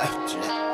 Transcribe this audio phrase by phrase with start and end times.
[0.00, 0.67] after that.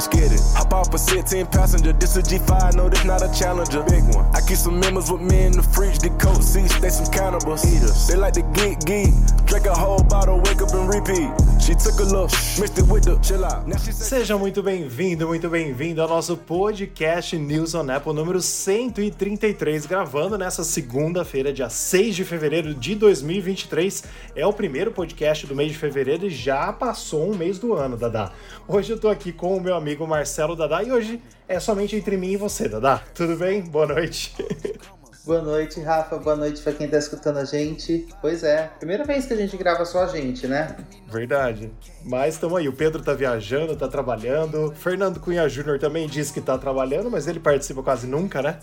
[0.00, 0.40] Let's get it.
[0.56, 1.92] Hop off a 16 passenger.
[1.92, 3.82] This a G5, no, this not a challenger.
[3.82, 4.24] Big one.
[4.34, 5.98] I keep some members with me in the fridge.
[5.98, 7.66] The coat seats, they some cannibals.
[7.66, 8.08] Eaters.
[8.08, 9.12] They like to geek, geek.
[9.44, 11.28] Drink a whole bottle, wake up and repeat.
[11.60, 13.68] She took a look, mixed it with the chill out.
[13.92, 20.64] Seja muito bem-vindo, muito bem-vindo ao nosso podcast News on Apple número 133, gravando nessa
[20.64, 24.04] segunda-feira, dia 6 de fevereiro de 2023.
[24.34, 27.98] É o primeiro podcast do mês de fevereiro e já passou um mês do ano,
[27.98, 28.32] Dada.
[28.66, 32.16] Hoje eu tô aqui com o meu amigo Marcelo Dada e hoje é somente entre
[32.16, 33.02] mim e você, Dada.
[33.14, 33.62] Tudo bem?
[33.62, 34.34] Boa noite.
[35.22, 36.16] Boa noite, Rafa.
[36.16, 38.08] Boa noite para quem tá escutando a gente.
[38.22, 40.74] Pois é, primeira vez que a gente grava só a gente, né?
[41.06, 41.70] Verdade.
[42.04, 42.68] Mas estamos aí.
[42.68, 44.72] O Pedro tá viajando, tá trabalhando.
[44.74, 48.58] Fernando Cunha Júnior também disse que tá trabalhando, mas ele participa quase nunca, né?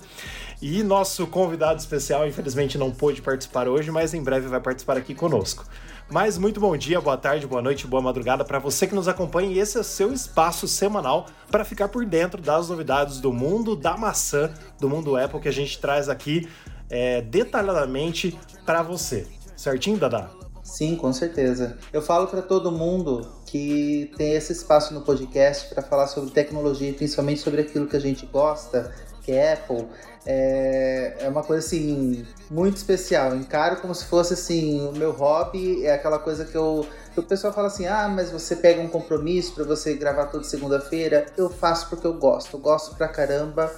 [0.59, 5.13] E nosso convidado especial, infelizmente, não pôde participar hoje, mas em breve vai participar aqui
[5.13, 5.63] conosco.
[6.09, 9.51] Mas muito bom dia, boa tarde, boa noite, boa madrugada para você que nos acompanha.
[9.51, 13.75] E esse é o seu espaço semanal para ficar por dentro das novidades do mundo
[13.75, 16.47] da maçã, do mundo Apple que a gente traz aqui
[16.89, 19.27] é, detalhadamente para você.
[19.57, 20.29] Certinho, Dada?
[20.63, 21.77] Sim, com certeza.
[21.91, 26.93] Eu falo para todo mundo que tem esse espaço no podcast para falar sobre tecnologia,
[26.93, 28.93] principalmente sobre aquilo que a gente gosta,
[29.31, 29.87] Apple
[30.25, 33.35] é, é uma coisa assim muito especial.
[33.35, 37.51] Encaro como se fosse assim o meu hobby é aquela coisa que eu o pessoal
[37.51, 41.25] fala assim: ah, mas você pega um compromisso para você gravar toda segunda-feira.
[41.35, 42.57] Eu faço porque eu gosto.
[42.57, 43.73] Gosto pra caramba.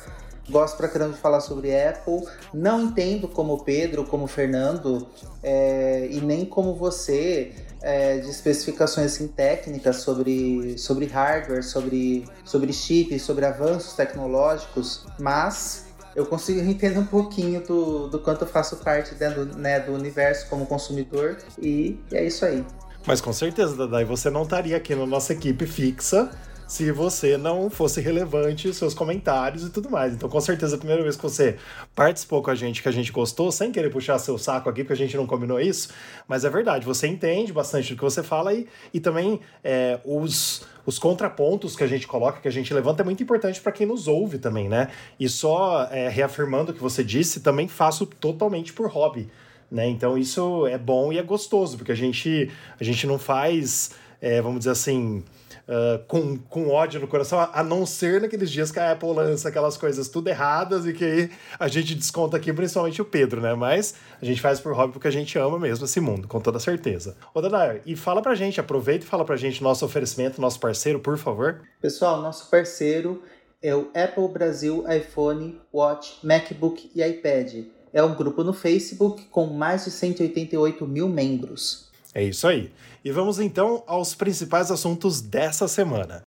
[0.50, 2.28] Gosto pra caramba de falar sobre Apple.
[2.54, 5.08] Não entendo como Pedro, como Fernando,
[5.44, 12.74] é, e nem como você, é, de especificações assim, técnicas sobre, sobre hardware, sobre, sobre
[12.74, 15.86] chips, sobre avanços tecnológicos, mas
[16.16, 20.48] eu consigo entender um pouquinho do, do quanto eu faço parte dentro, né, do universo
[20.50, 22.66] como consumidor e, e é isso aí.
[23.08, 26.30] Mas com certeza, Dadai, você não estaria aqui na nossa equipe fixa
[26.70, 30.14] se você não fosse relevante seus comentários e tudo mais.
[30.14, 31.58] Então, com certeza, a primeira vez que você
[31.96, 34.94] participou com a gente, que a gente gostou, sem querer puxar seu saco aqui, porque
[34.94, 35.90] a gente não combinou isso,
[36.28, 40.64] mas é verdade, você entende bastante do que você fala e, e também é, os,
[40.86, 43.88] os contrapontos que a gente coloca, que a gente levanta, é muito importante para quem
[43.88, 44.90] nos ouve também, né?
[45.20, 49.28] E só é, reafirmando o que você disse, também faço totalmente por hobby.
[49.72, 49.88] Né?
[49.88, 53.92] Então isso é bom e é gostoso, porque a gente, a gente não faz,
[54.22, 55.24] é, vamos dizer assim,
[55.70, 59.14] uh, com, com ódio no coração, a, a, não ser naqueles dias que a Apple
[59.14, 63.40] lança aquelas coisas tudo erradas e que aí a gente desconta aqui, principalmente o Pedro,
[63.40, 63.54] né?
[63.54, 66.60] Mas a gente faz por hobby porque a gente ama mesmo esse mundo, com toda
[66.60, 67.16] certeza.
[67.34, 71.00] Ô, Dadair, e fala pra gente, aproveita e fala pra gente nosso oferecimento, nosso parceiro,
[71.00, 71.62] por favor.
[71.82, 73.22] Pessoal, nosso parceiro
[73.62, 77.66] é o Apple Brasil iPhone, Watch, MacBook e iPad.
[77.92, 81.89] É um grupo no Facebook com mais de 188 mil membros.
[82.14, 82.72] É isso aí.
[83.04, 86.22] E vamos então aos principais assuntos dessa semana.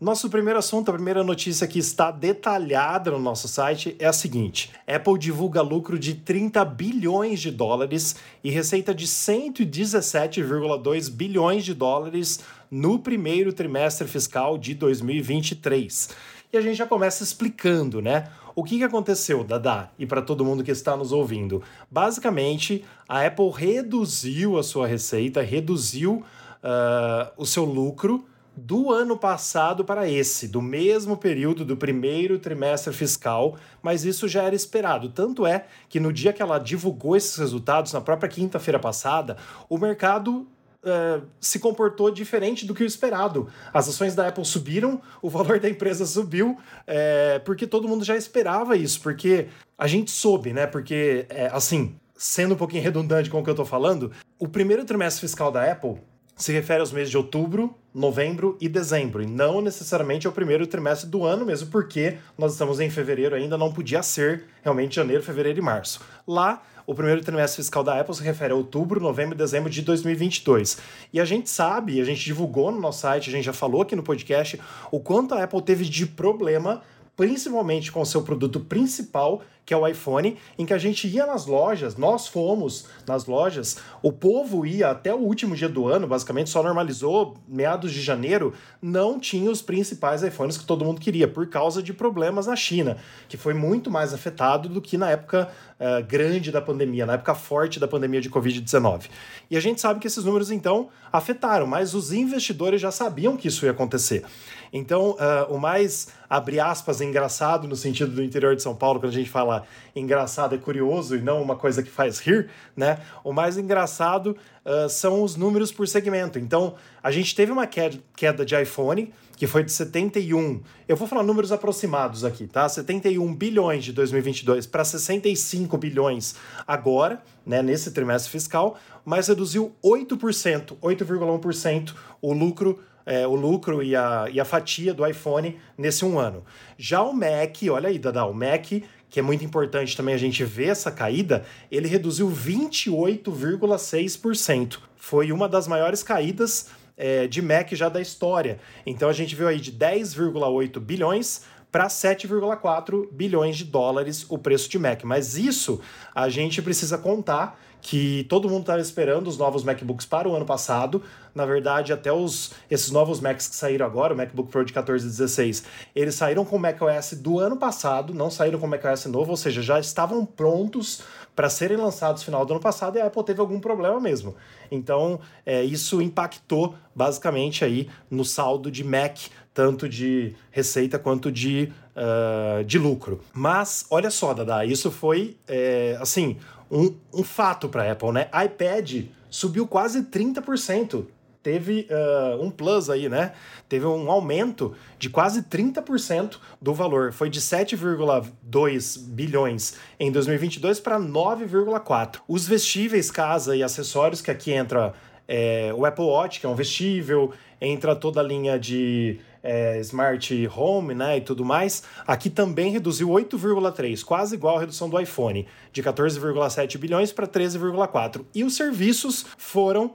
[0.00, 4.70] Nosso primeiro assunto, a primeira notícia que está detalhada no nosso site é a seguinte:
[4.86, 12.40] Apple divulga lucro de 30 bilhões de dólares e receita de 117,2 bilhões de dólares
[12.70, 16.10] no primeiro trimestre fiscal de 2023.
[16.52, 18.28] E a gente já começa explicando, né?
[18.54, 21.60] O que, que aconteceu, Dada, e para todo mundo que está nos ouvindo?
[21.90, 26.22] Basicamente, a Apple reduziu a sua receita, reduziu
[26.62, 28.24] uh, o seu lucro
[28.56, 34.44] do ano passado para esse, do mesmo período do primeiro trimestre fiscal, mas isso já
[34.44, 35.08] era esperado.
[35.08, 39.36] Tanto é que no dia que ela divulgou esses resultados, na própria quinta-feira passada,
[39.68, 40.46] o mercado
[40.84, 43.48] Uh, se comportou diferente do que o esperado.
[43.72, 48.14] As ações da Apple subiram, o valor da empresa subiu, é, porque todo mundo já
[48.14, 49.46] esperava isso, porque
[49.78, 50.66] a gente soube, né?
[50.66, 54.84] Porque, é, assim, sendo um pouquinho redundante com o que eu tô falando, o primeiro
[54.84, 55.96] trimestre fiscal da Apple
[56.36, 61.08] se refere aos meses de outubro, novembro e dezembro, e não necessariamente ao primeiro trimestre
[61.08, 65.60] do ano mesmo, porque nós estamos em fevereiro ainda, não podia ser realmente janeiro, fevereiro
[65.60, 66.00] e março.
[66.26, 69.82] Lá, o primeiro trimestre fiscal da Apple se refere a outubro, novembro e dezembro de
[69.82, 70.78] 2022.
[71.12, 73.96] E a gente sabe, a gente divulgou no nosso site, a gente já falou aqui
[73.96, 74.60] no podcast,
[74.90, 76.82] o quanto a Apple teve de problema
[77.16, 81.26] principalmente com o seu produto principal, que é o iPhone, em que a gente ia
[81.26, 86.06] nas lojas, nós fomos nas lojas, o povo ia até o último dia do ano,
[86.06, 88.52] basicamente só normalizou meados de janeiro,
[88.82, 92.98] não tinha os principais iPhones que todo mundo queria, por causa de problemas na China,
[93.28, 95.48] que foi muito mais afetado do que na época
[95.80, 99.08] uh, grande da pandemia, na época forte da pandemia de Covid-19.
[99.50, 103.48] E a gente sabe que esses números, então, afetaram, mas os investidores já sabiam que
[103.48, 104.24] isso ia acontecer.
[104.72, 109.12] Então, uh, o mais, abre aspas, engraçado no sentido do interior de São Paulo, quando
[109.12, 109.53] a gente fala
[109.94, 112.98] engraçado é curioso e não uma coisa que faz rir, né?
[113.22, 116.38] O mais engraçado uh, são os números por segmento.
[116.38, 121.22] Então, a gente teve uma queda de iPhone, que foi de 71, eu vou falar
[121.22, 122.68] números aproximados aqui, tá?
[122.68, 126.36] 71 bilhões de 2022 para 65 bilhões
[126.66, 133.94] agora, né, nesse trimestre fiscal, mas reduziu 8%, 8,1% o lucro é, o lucro e
[133.94, 136.42] a, e a fatia do iPhone nesse um ano.
[136.78, 138.82] Já o Mac, olha aí, Dada, o Mac,
[139.14, 144.78] que é muito importante também a gente ver essa caída, ele reduziu 28,6%.
[144.96, 148.58] Foi uma das maiores caídas é, de Mac já da história.
[148.84, 154.68] Então a gente viu aí de 10,8 bilhões para 7,4 bilhões de dólares o preço
[154.68, 155.04] de Mac.
[155.04, 155.80] Mas isso
[156.12, 160.46] a gente precisa contar que todo mundo estava esperando os novos MacBooks para o ano
[160.46, 161.02] passado.
[161.34, 165.04] Na verdade, até os esses novos Macs que saíram agora, o MacBook Pro de 14
[165.04, 165.64] e 16,
[165.94, 169.36] eles saíram com o macOS do ano passado, não saíram com o macOS novo, ou
[169.36, 171.02] seja, já estavam prontos
[171.36, 174.34] para serem lançados no final do ano passado e a Apple teve algum problema mesmo.
[174.70, 179.18] Então, é, isso impactou basicamente aí no saldo de Mac,
[179.52, 183.20] tanto de receita quanto de, uh, de lucro.
[183.32, 186.38] Mas, olha só, Dada, isso foi, é, assim,
[186.70, 188.28] um, um fato para Apple, né?
[188.44, 191.06] iPad subiu quase 30%.
[191.42, 193.32] Teve uh, um plus aí, né?
[193.68, 197.12] Teve um aumento de quase 30% do valor.
[197.12, 202.20] Foi de 7,2 bilhões em 2022 para 9,4.
[202.26, 204.94] Os vestíveis, casa e acessórios, que aqui entra
[205.28, 210.48] é, o Apple Watch, que é um vestível, entra toda a linha de é, Smart
[210.56, 215.46] Home né, e tudo mais, aqui também reduziu 8,3, quase igual a redução do iPhone,
[215.70, 218.24] de 14,7 bilhões para 13,4.
[218.34, 219.92] E os serviços foram uh,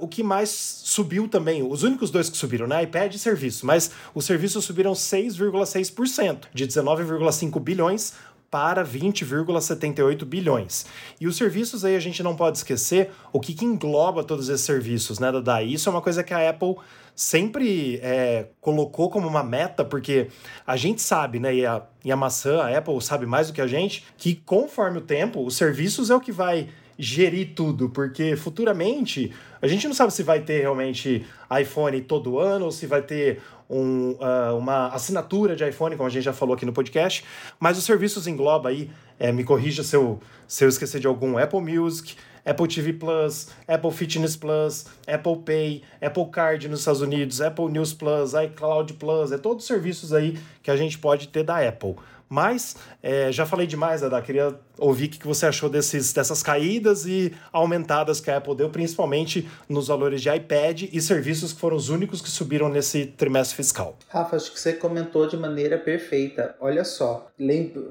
[0.00, 3.90] o que mais subiu também, os únicos dois que subiram, né, iPad e serviços, mas
[4.14, 8.14] os serviços subiram 6,6%, de 19,5 bilhões
[8.50, 10.86] para 20,78 bilhões.
[11.20, 14.64] E os serviços aí a gente não pode esquecer o que, que engloba todos esses
[14.64, 15.62] serviços, né, Dada?
[15.62, 16.76] Isso é uma coisa que a Apple
[17.14, 20.28] sempre é, colocou como uma meta, porque
[20.66, 23.60] a gente sabe, né, e a, e a maçã, a Apple sabe mais do que
[23.60, 26.68] a gente, que conforme o tempo, os serviços é o que vai
[26.98, 31.24] gerir tudo, porque futuramente a gente não sabe se vai ter realmente
[31.60, 33.40] iPhone todo ano ou se vai ter
[33.70, 37.24] um, uh, uma assinatura de iPhone, como a gente já falou aqui no podcast,
[37.60, 41.38] mas os serviços engloba aí, é, me corrija se eu, se eu esquecer de algum,
[41.38, 47.40] Apple Music, Apple TV Plus, Apple Fitness Plus, Apple Pay, Apple Card nos Estados Unidos,
[47.40, 51.44] Apple News Plus, iCloud Plus, é todos os serviços aí que a gente pode ter
[51.44, 51.96] da Apple.
[52.28, 54.20] Mas é, já falei demais, Adá.
[54.20, 58.70] Queria ouvir o que você achou desses, dessas caídas e aumentadas que a Apple deu,
[58.70, 63.56] principalmente nos valores de iPad e serviços que foram os únicos que subiram nesse trimestre
[63.56, 63.96] fiscal.
[64.08, 66.54] Rafa, acho que você comentou de maneira perfeita.
[66.60, 67.28] Olha só,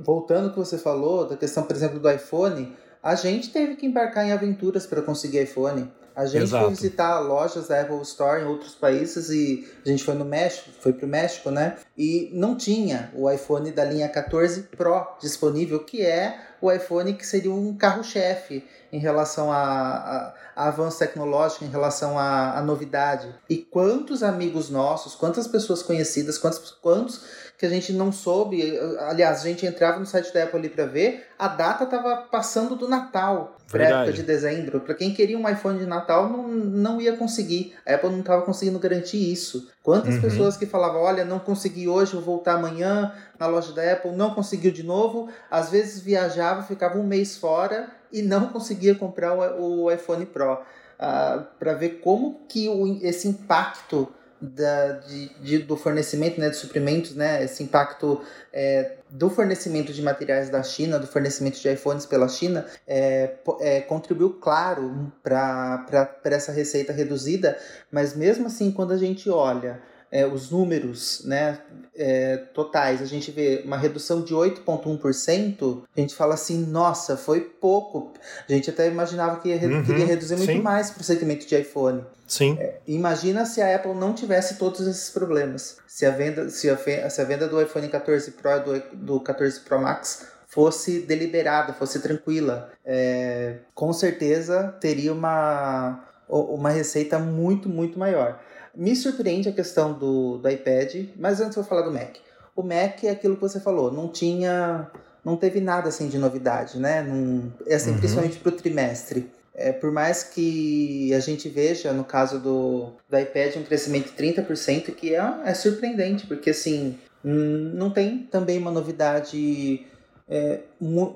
[0.03, 3.85] voltando ao que você falou, da questão, por exemplo, do iPhone, a gente teve que
[3.85, 5.89] embarcar em aventuras para conseguir iPhone.
[6.17, 6.65] A gente Exato.
[6.65, 10.71] foi visitar lojas da Apple Store em outros países e a gente foi no México,
[10.81, 11.77] foi pro México, né?
[11.95, 17.23] E não tinha o iPhone da linha 14 Pro disponível, que é o iPhone que
[17.23, 23.35] seria um carro-chefe em relação a, a, a, avanço tecnológico, em relação a novidade.
[23.47, 27.25] E quantos amigos nossos, quantas pessoas conhecidas, quantos, quantos
[27.57, 28.78] que a gente não soube.
[28.99, 32.76] Aliás, a gente entrava no site da Apple ali para ver, a data estava passando
[32.76, 34.80] do Natal, época de dezembro.
[34.81, 37.73] Para quem queria um iPhone de Natal, não, não ia conseguir.
[37.85, 39.71] A Apple não estava conseguindo garantir isso.
[39.81, 40.21] Quantas uhum.
[40.21, 44.35] pessoas que falavam, olha, não consegui hoje, vou voltar amanhã na loja da Apple, não
[44.35, 45.28] conseguiu de novo.
[45.49, 50.54] Às vezes viajava, ficava um mês fora e não conseguia comprar o, o iPhone Pro.
[50.54, 50.59] Uh,
[50.99, 56.56] ah, para ver como que o, esse impacto da, de, de, do fornecimento né, de
[56.56, 58.21] suprimentos, né, esse impacto
[58.53, 63.81] é, do fornecimento de materiais da China, do fornecimento de iPhones pela China, é, é,
[63.81, 67.57] contribuiu, claro, para essa receita reduzida,
[67.91, 71.59] mas mesmo assim, quando a gente olha é, os números né,
[71.95, 77.42] é, totais, a gente vê uma redução de 8,1%, a gente fala assim, nossa, foi
[77.42, 78.14] pouco.
[78.47, 80.61] A gente até imaginava que ia, uhum, queria reduzir muito sim.
[80.61, 82.04] mais para o segmento de iPhone.
[82.28, 82.57] Sim.
[82.59, 85.78] É, imagina se a Apple não tivesse todos esses problemas.
[85.87, 89.19] Se a venda, se a, se a venda do iPhone 14 Pro e do, do
[89.19, 92.71] 14 Pro Max fosse deliberada, fosse tranquila.
[92.85, 98.40] É, com certeza teria uma, uma receita muito, muito maior.
[98.77, 102.17] Me surpreende a questão do, do iPad, mas antes eu vou falar do Mac.
[102.55, 104.87] O Mac é aquilo que você falou, não tinha.
[105.25, 107.01] Não teve nada assim de novidade, né?
[107.01, 107.97] Não, é assim, uhum.
[107.97, 109.29] principalmente para o trimestre.
[109.55, 114.23] É, por mais que a gente veja, no caso do, do iPad, um crescimento de
[114.43, 119.87] 30%, que é, é surpreendente, porque assim, não tem também uma novidade
[120.29, 120.59] é,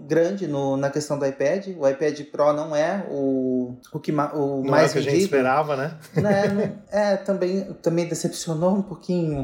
[0.07, 1.67] grande no, na questão do iPad.
[1.77, 5.09] O iPad Pro não é o, o, que, o não mais é o que vendido.
[5.09, 5.97] a gente esperava, né?
[6.15, 6.75] né?
[6.89, 9.41] É, também, também decepcionou um pouquinho.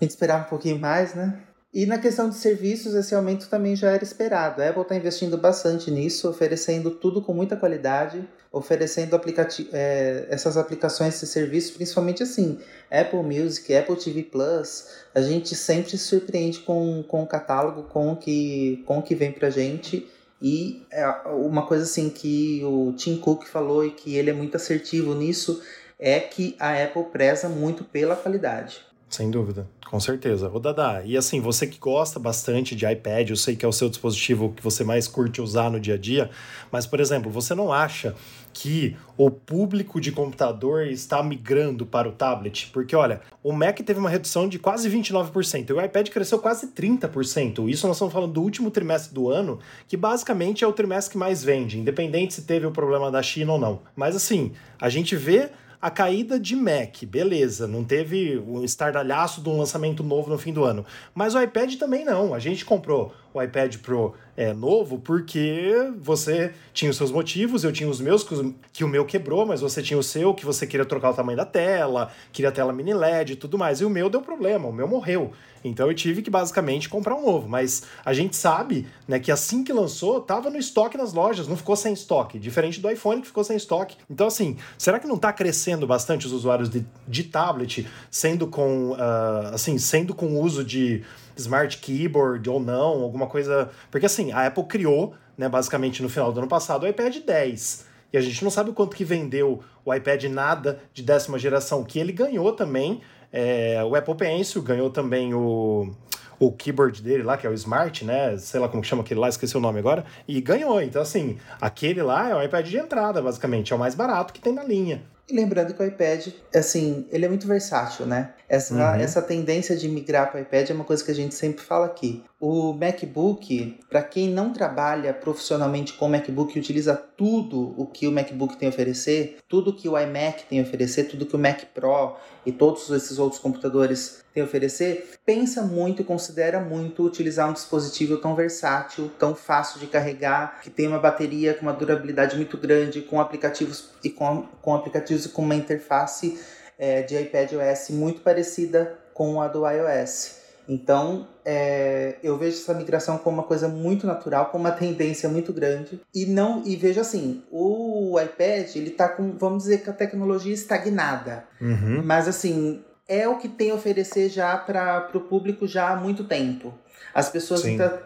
[0.00, 1.40] A gente esperava um pouquinho mais, né?
[1.72, 4.62] E na questão de serviços, esse aumento também já era esperado.
[4.62, 10.56] A Apple está investindo bastante nisso, oferecendo tudo com muita qualidade, oferecendo aplicati é, essas
[10.56, 12.58] aplicações de serviços, principalmente assim,
[12.90, 14.86] Apple Music, Apple TV Plus.
[15.14, 19.14] A gente sempre se surpreende com, com o catálogo, com o que, com o que
[19.14, 20.08] vem pra gente.
[20.40, 24.56] E é uma coisa assim que o Tim Cook falou e que ele é muito
[24.56, 25.60] assertivo nisso
[25.98, 28.87] é que a Apple preza muito pela qualidade.
[29.10, 30.50] Sem dúvida, com certeza.
[30.52, 33.72] O Dada, e assim, você que gosta bastante de iPad, eu sei que é o
[33.72, 36.30] seu dispositivo que você mais curte usar no dia a dia,
[36.70, 38.14] mas, por exemplo, você não acha
[38.52, 42.68] que o público de computador está migrando para o tablet?
[42.70, 46.66] Porque, olha, o Mac teve uma redução de quase 29% e o iPad cresceu quase
[46.66, 47.66] 30%.
[47.68, 51.18] Isso nós estamos falando do último trimestre do ano, que basicamente é o trimestre que
[51.18, 53.80] mais vende, independente se teve o problema da China ou não.
[53.96, 55.50] Mas, assim, a gente vê
[55.80, 60.52] a caída de Mac, beleza, não teve um estardalhaço de um lançamento novo no fim
[60.52, 60.84] do ano.
[61.14, 62.34] Mas o iPad também não.
[62.34, 67.72] A gente comprou o iPad Pro é, novo porque você tinha os seus motivos, eu
[67.72, 68.24] tinha os meus,
[68.72, 71.36] que o meu quebrou, mas você tinha o seu, que você queria trocar o tamanho
[71.36, 73.80] da tela, queria tela mini LED e tudo mais.
[73.80, 75.32] E o meu deu problema, o meu morreu.
[75.64, 77.48] Então eu tive que basicamente comprar um novo.
[77.48, 81.56] Mas a gente sabe né, que assim que lançou, tava no estoque nas lojas, não
[81.56, 82.38] ficou sem estoque.
[82.38, 83.96] Diferente do iPhone que ficou sem estoque.
[84.08, 88.92] Então, assim, será que não está crescendo bastante os usuários de, de tablet, sendo com,
[88.92, 91.02] uh, assim, sendo com uso de
[91.38, 93.70] smart keyboard ou não, alguma coisa.
[93.90, 97.86] Porque assim, a Apple criou, né, basicamente no final do ano passado, o iPad 10.
[98.12, 101.84] E a gente não sabe o quanto que vendeu o iPad nada de décima geração,
[101.84, 103.02] que ele ganhou também
[103.32, 105.90] é, o Apple Pencil ganhou também o,
[106.38, 108.36] o keyboard dele lá, que é o Smart, né?
[108.38, 110.04] Sei lá como chama aquele lá, esqueci o nome agora.
[110.26, 110.80] E ganhou.
[110.80, 113.72] Então, assim, aquele lá é o iPad de entrada, basicamente.
[113.72, 115.02] É o mais barato que tem na linha.
[115.30, 118.32] E lembrando que o iPad, assim, ele é muito versátil, né?
[118.48, 119.00] Essa, uhum.
[119.00, 121.84] essa tendência de migrar para o iPad é uma coisa que a gente sempre fala
[121.84, 122.24] aqui.
[122.40, 128.08] O MacBook, para quem não trabalha profissionalmente com o MacBook e utiliza tudo o que
[128.08, 131.38] o MacBook tem a oferecer, tudo que o iMac tem a oferecer, tudo que o
[131.38, 132.16] Mac Pro
[132.48, 137.52] e todos esses outros computadores têm a oferecer, pensa muito e considera muito utilizar um
[137.52, 142.56] dispositivo tão versátil, tão fácil de carregar, que tem uma bateria com uma durabilidade muito
[142.56, 146.40] grande, com aplicativos e com, com aplicativos e com uma interface
[146.78, 150.37] é, de iPadOS muito parecida com a do iOS.
[150.68, 155.50] Então, é, eu vejo essa migração como uma coisa muito natural, com uma tendência muito
[155.50, 155.98] grande.
[156.14, 160.52] E não e vejo assim, o iPad, ele tá com, vamos dizer que a tecnologia
[160.52, 161.44] estagnada.
[161.58, 162.02] Uhum.
[162.04, 166.24] Mas assim, é o que tem a oferecer já para o público já há muito
[166.24, 166.74] tempo.
[167.14, 167.62] As pessoas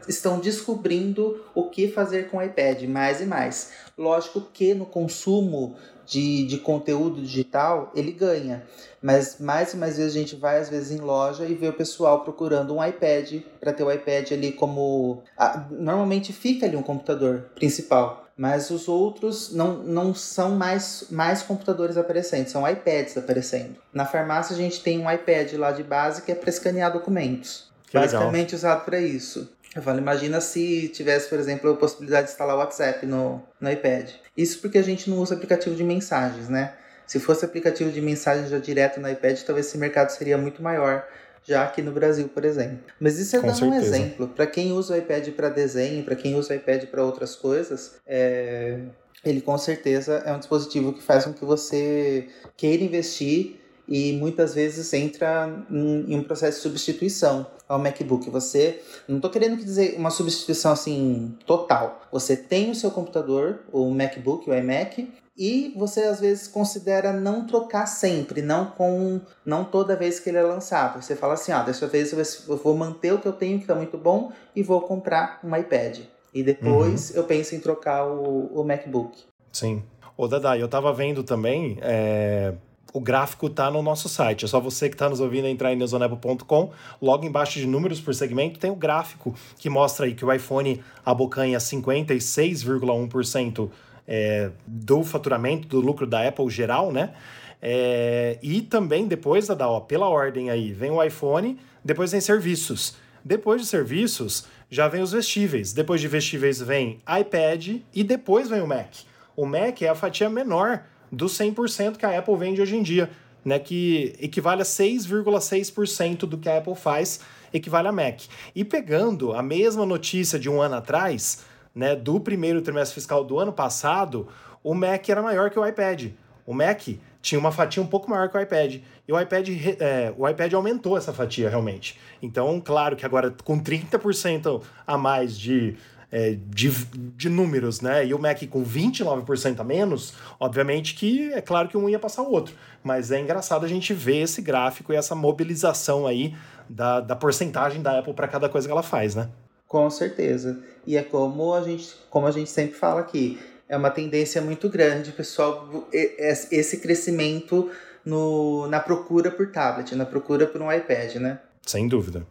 [0.09, 3.73] estão descobrindo o que fazer com o iPad mais e mais.
[3.99, 5.77] Lógico que no consumo
[6.13, 8.63] de, de conteúdo digital, ele ganha.
[9.01, 11.73] Mas mais e mais vezes a gente vai, às vezes, em loja e vê o
[11.73, 15.23] pessoal procurando um iPad para ter o iPad ali como.
[15.37, 18.21] Ah, normalmente fica ali um computador principal.
[18.37, 23.77] Mas os outros não, não são mais, mais computadores aparecendo, são iPads aparecendo.
[23.93, 27.71] Na farmácia a gente tem um iPad lá de base que é para escanear documentos.
[27.89, 28.59] Que basicamente legal.
[28.59, 29.51] usado para isso.
[29.75, 33.71] Eu falo, imagina se tivesse, por exemplo, a possibilidade de instalar o WhatsApp no, no
[33.71, 34.11] iPad.
[34.37, 36.75] Isso porque a gente não usa aplicativo de mensagens, né?
[37.07, 41.07] Se fosse aplicativo de mensagens já direto no iPad, talvez esse mercado seria muito maior
[41.45, 42.79] já aqui no Brasil, por exemplo.
[43.01, 43.83] Mas isso é Com dando certeza.
[43.83, 44.29] um exemplo.
[44.29, 47.97] Para quem usa o iPad para desenho, para quem usa o iPad para outras coisas,
[48.07, 48.79] é...
[49.25, 53.62] ele com certeza é um dispositivo que faz com que você queira investir
[53.93, 58.31] e muitas vezes entra em um processo de substituição ao MacBook.
[58.31, 62.01] Você, não estou querendo dizer uma substituição assim total.
[62.11, 67.47] Você tem o seu computador, o MacBook, o iMac, e você às vezes considera não
[67.47, 71.03] trocar sempre, não com não toda vez que ele é lançado.
[71.03, 72.15] Você fala assim, ah, dessa vez
[72.49, 75.55] eu vou manter o que eu tenho que está muito bom e vou comprar um
[75.55, 75.99] iPad.
[76.33, 77.17] E depois uhum.
[77.17, 79.23] eu penso em trocar o, o MacBook.
[79.53, 79.83] Sim.
[80.17, 82.55] Ô Dada, eu estava vendo também, é
[82.93, 84.45] o gráfico está no nosso site.
[84.45, 86.73] É só você que está nos ouvindo entrar em neozonepo.com.
[87.01, 90.83] Logo embaixo de números por segmento tem o gráfico que mostra aí que o iPhone
[91.05, 93.71] abocanha 56,1%
[94.07, 97.15] é, do faturamento, do lucro da Apple geral, né?
[97.61, 102.97] É, e também depois da ó, pela ordem aí, vem o iPhone, depois vem serviços.
[103.25, 105.73] Depois de serviços, já vem os vestíveis.
[105.73, 108.93] Depois de vestíveis vem iPad e depois vem o Mac.
[109.37, 113.11] O Mac é a fatia menor do 100% que a Apple vende hoje em dia,
[113.45, 117.21] né, que equivale a 6,6% do que a Apple faz,
[117.53, 118.23] equivale a Mac.
[118.55, 123.39] E pegando a mesma notícia de um ano atrás, né, do primeiro trimestre fiscal do
[123.39, 124.29] ano passado,
[124.65, 126.13] o Mac era maior que o iPad.
[126.47, 126.89] O Mac
[127.21, 128.81] tinha uma fatia um pouco maior que o iPad.
[129.07, 131.99] E o iPad, é, o iPad aumentou essa fatia realmente.
[132.21, 135.77] Então, claro que agora com 30% a mais de,
[136.13, 136.71] é, de,
[137.17, 138.07] de números, né?
[138.07, 142.23] E o Mac com 29% a menos, obviamente que é claro que um ia passar
[142.23, 142.55] o outro.
[142.85, 146.35] Mas é engraçado a gente ver esse gráfico e essa mobilização aí
[146.69, 149.31] da, da porcentagem da Apple para cada coisa que ela faz, né?
[149.67, 150.63] Com certeza.
[150.87, 154.69] E é como a gente, como a gente sempre fala aqui, é uma tendência muito
[154.69, 157.71] grande, pessoal, esse crescimento
[158.05, 161.41] no, na procura por tablet, na procura por um iPad, né?
[161.65, 162.27] Sem dúvida.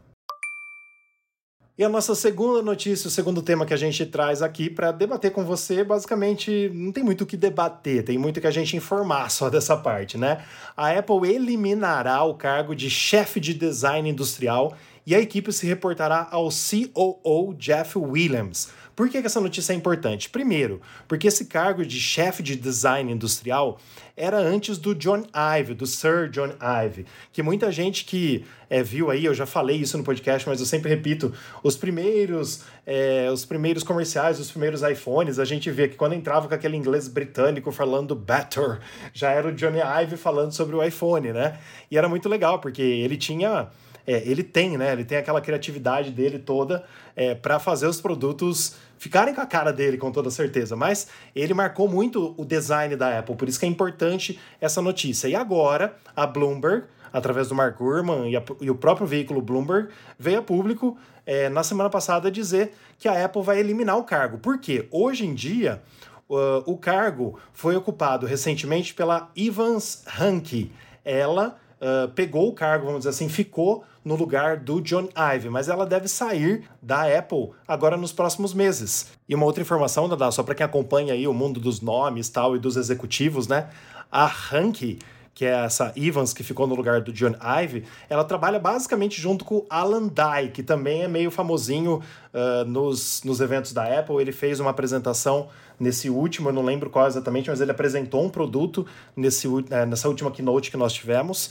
[1.81, 5.31] E a nossa segunda notícia, o segundo tema que a gente traz aqui para debater
[5.31, 9.31] com você, basicamente não tem muito o que debater, tem muito que a gente informar
[9.31, 10.43] só dessa parte, né?
[10.77, 16.27] A Apple eliminará o cargo de chefe de design industrial e a equipe se reportará
[16.31, 18.69] ao COO Jeff Williams.
[18.95, 20.29] Por que, essa notícia é importante?
[20.29, 23.79] Primeiro, porque esse cargo de chefe de design industrial
[24.15, 26.51] era antes do John Ive, do Sir John
[26.85, 30.59] Ive, que muita gente que é, viu aí, eu já falei isso no podcast, mas
[30.59, 35.87] eu sempre repito, os primeiros, é, os primeiros comerciais, os primeiros iPhones, a gente vê
[35.87, 38.79] que quando entrava com aquele inglês britânico falando better,
[39.13, 41.57] já era o Johnny Ive falando sobre o iPhone, né?
[41.89, 43.69] E era muito legal, porque ele tinha
[44.05, 44.91] é, ele tem, né?
[44.91, 46.83] Ele tem aquela criatividade dele toda
[47.15, 50.75] é, para fazer os produtos ficarem com a cara dele, com toda certeza.
[50.75, 55.27] Mas ele marcou muito o design da Apple, por isso que é importante essa notícia.
[55.27, 59.89] E agora, a Bloomberg, através do Mark Gurman e, a, e o próprio veículo Bloomberg,
[60.17, 64.37] veio a público é, na semana passada dizer que a Apple vai eliminar o cargo.
[64.37, 64.87] Por quê?
[64.91, 65.81] Hoje em dia,
[66.29, 70.71] uh, o cargo foi ocupado recentemente pela Evans Hanke.
[71.03, 75.69] Ela uh, pegou o cargo, vamos dizer assim, ficou no lugar do John Ive, mas
[75.69, 79.11] ela deve sair da Apple agora nos próximos meses.
[79.29, 82.55] E uma outra informação, Dada, só para quem acompanha aí o mundo dos nomes tal
[82.55, 83.69] e dos executivos, né?
[84.11, 84.99] A Hanke,
[85.33, 89.45] que é essa Evans que ficou no lugar do John Ive, ela trabalha basicamente junto
[89.45, 92.01] com Alan Dye, que também é meio famosinho
[92.33, 94.17] uh, nos, nos eventos da Apple.
[94.17, 95.47] Ele fez uma apresentação
[95.79, 100.09] nesse último, eu não lembro qual exatamente, mas ele apresentou um produto nesse, uh, nessa
[100.09, 101.49] última keynote que nós tivemos.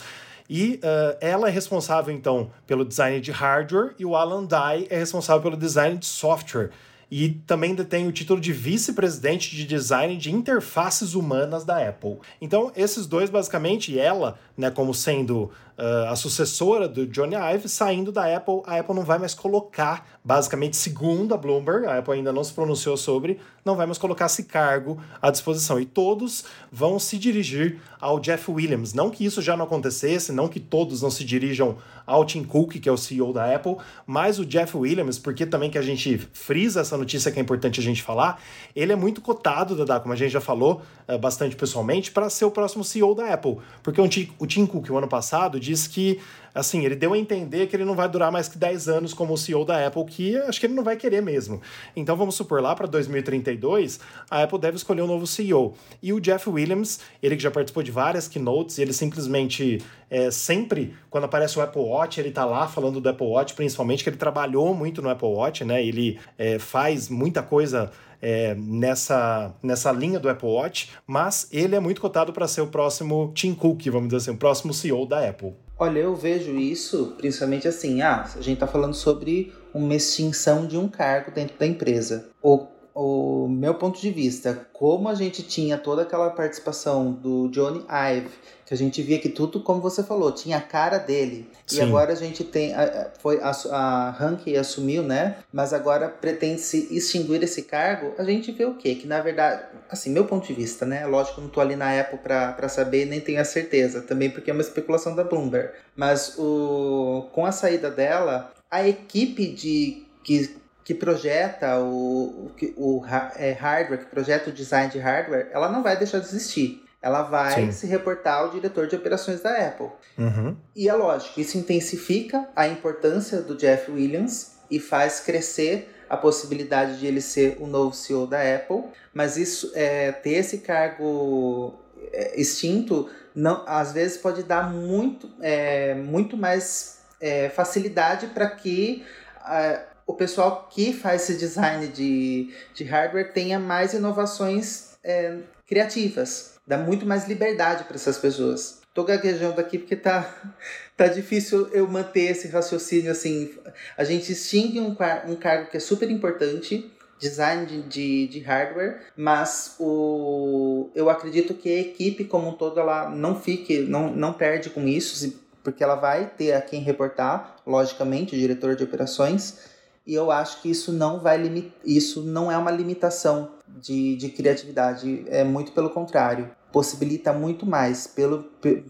[0.52, 4.98] E uh, ela é responsável, então, pelo design de hardware e o Alan Dye é
[4.98, 6.70] responsável pelo design de software.
[7.08, 12.18] E também detém o título de vice-presidente de design de interfaces humanas da Apple.
[12.40, 18.12] Então, esses dois, basicamente, ela, né, como sendo uh, a sucessora do Johnny Ive, saindo
[18.12, 22.32] da Apple, a Apple não vai mais colocar, basicamente, segundo a Bloomberg, a Apple ainda
[22.32, 25.80] não se pronunciou sobre, não vai mais colocar esse cargo à disposição.
[25.80, 28.92] E todos vão se dirigir ao Jeff Williams.
[28.92, 32.72] Não que isso já não acontecesse, não que todos não se dirijam ao Tim Cook,
[32.80, 36.18] que é o CEO da Apple, mas o Jeff Williams, porque também que a gente
[36.32, 38.40] frisa essa notícia que é importante a gente falar,
[38.74, 42.44] ele é muito cotado, Dada, como a gente já falou uh, bastante pessoalmente, para ser
[42.44, 43.58] o próximo CEO da Apple.
[43.82, 46.20] Porque o Tim, Tim Cook, o ano passado, disse que,
[46.54, 49.38] assim, ele deu a entender que ele não vai durar mais que 10 anos como
[49.38, 51.62] CEO da Apple, que acho que ele não vai querer mesmo.
[51.94, 55.74] Então vamos supor, lá para 2032, a Apple deve escolher um novo CEO.
[56.02, 60.94] E o Jeff Williams, ele que já participou de várias keynotes, ele simplesmente é, sempre,
[61.08, 64.16] quando aparece o Apple Watch, ele tá lá falando do Apple Watch, principalmente que ele
[64.16, 65.84] trabalhou muito no Apple Watch, né?
[65.84, 71.80] Ele é, faz muita coisa é, nessa, nessa linha do Apple Watch, mas ele é
[71.80, 75.28] muito cotado para ser o próximo Tim Cook, vamos dizer assim, o próximo CEO da
[75.28, 75.54] Apple.
[75.78, 80.76] Olha, eu vejo isso principalmente assim, ah, a gente está falando sobre uma extinção de
[80.76, 82.28] um cargo dentro da empresa.
[82.42, 87.84] O o meu ponto de vista, como a gente tinha toda aquela participação do Johnny
[87.88, 88.30] Ive,
[88.70, 91.50] que a gente via que tudo, como você falou, tinha a cara dele.
[91.66, 91.78] Sim.
[91.78, 92.72] E agora a gente tem.
[92.72, 95.38] A, foi a, a Hank assumiu, né?
[95.52, 98.14] Mas agora pretende se extinguir esse cargo.
[98.16, 98.94] A gente vê o quê?
[98.94, 101.04] Que na verdade, assim, meu ponto de vista, né?
[101.04, 104.02] Lógico, eu não tô ali na Apple para saber, nem tenho a certeza.
[104.02, 105.72] Também porque é uma especulação da Bloomberg.
[105.96, 113.06] Mas o, com a saída dela, a equipe de que que projeta o, o, o
[113.36, 116.82] é, hardware, que projeta o design de hardware, ela não vai deixar de existir.
[117.02, 117.72] Ela vai Sim.
[117.72, 119.88] se reportar ao diretor de operações da Apple.
[120.18, 120.56] Uhum.
[120.76, 126.98] E é lógico, isso intensifica a importância do Jeff Williams e faz crescer a possibilidade
[126.98, 128.82] de ele ser o novo CEO da Apple,
[129.14, 131.74] mas isso é, ter esse cargo
[132.12, 139.04] é, extinto não, às vezes pode dar muito, é, muito mais é, facilidade para que
[139.48, 145.36] é, o pessoal que faz esse design de, de hardware tenha mais inovações é,
[145.66, 148.80] criativas, dá muito mais liberdade para essas pessoas.
[148.94, 150.32] Tô gaguejando aqui porque tá,
[150.96, 153.50] tá difícil eu manter esse raciocínio assim.
[153.98, 159.00] A gente extingue um, um cargo que é super importante, design de, de, de, hardware,
[159.16, 164.32] mas o, eu acredito que a equipe como um todo ela não fique, não, não
[164.32, 169.58] perde com isso, porque ela vai ter a quem reportar, logicamente, o diretor de operações,
[170.06, 171.72] e eu acho que isso não vai limit...
[171.84, 178.06] isso não é uma limitação de, de criatividade, é muito pelo contrário, possibilita muito mais,
[178.06, 178.44] pelo,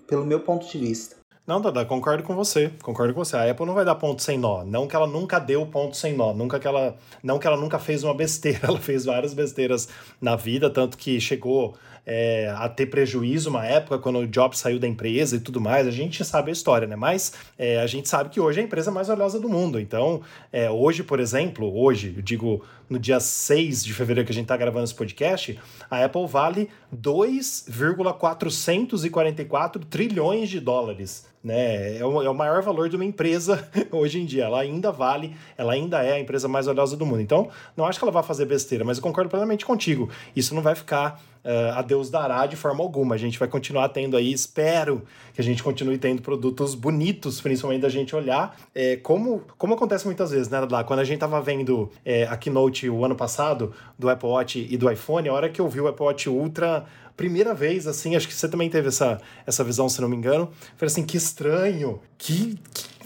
[0.07, 1.21] pelo meu ponto de vista.
[1.47, 2.71] Não, Dada, concordo com você.
[2.81, 3.37] Concordo com você.
[3.37, 4.63] A Apple não vai dar ponto sem nó.
[4.63, 6.33] Não que ela nunca deu ponto sem nó.
[6.33, 8.61] Nunca que ela, não que ela nunca fez uma besteira.
[8.69, 9.89] Ela fez várias besteiras
[10.21, 11.75] na vida, tanto que chegou
[12.13, 15.87] é, a ter prejuízo uma época quando o Jobs saiu da empresa e tudo mais.
[15.87, 16.97] A gente sabe a história, né?
[16.97, 19.79] Mas é, a gente sabe que hoje é a empresa mais valiosa do mundo.
[19.79, 20.21] Então,
[20.53, 24.47] é, hoje, por exemplo, hoje, eu digo no dia 6 de fevereiro que a gente
[24.47, 25.57] está gravando esse podcast,
[25.89, 31.31] a Apple vale 2,444 trilhões de dólares.
[31.43, 31.97] Né?
[31.99, 34.47] É, o, é o maior valor de uma empresa hoje em dia.
[34.47, 37.21] Ela ainda vale, ela ainda é a empresa mais valiosa do mundo.
[37.21, 40.11] Então, não acho que ela vai fazer besteira, mas eu concordo plenamente contigo.
[40.35, 43.15] Isso não vai ficar uh, a Deus dará de forma alguma.
[43.15, 47.83] A gente vai continuar tendo aí, espero que a gente continue tendo produtos bonitos, principalmente
[47.83, 48.57] da gente olhar.
[48.75, 52.37] É, como, como acontece muitas vezes, né, lá Quando a gente tava vendo é, a
[52.37, 55.81] Keynote o ano passado do Apple Watch e do iPhone, a hora que eu vi
[55.81, 59.91] o Apple Watch Ultra primeira vez, assim, acho que você também teve essa, essa visão,
[59.91, 60.51] se não me engano.
[60.77, 62.59] Falei assim, que estranho, que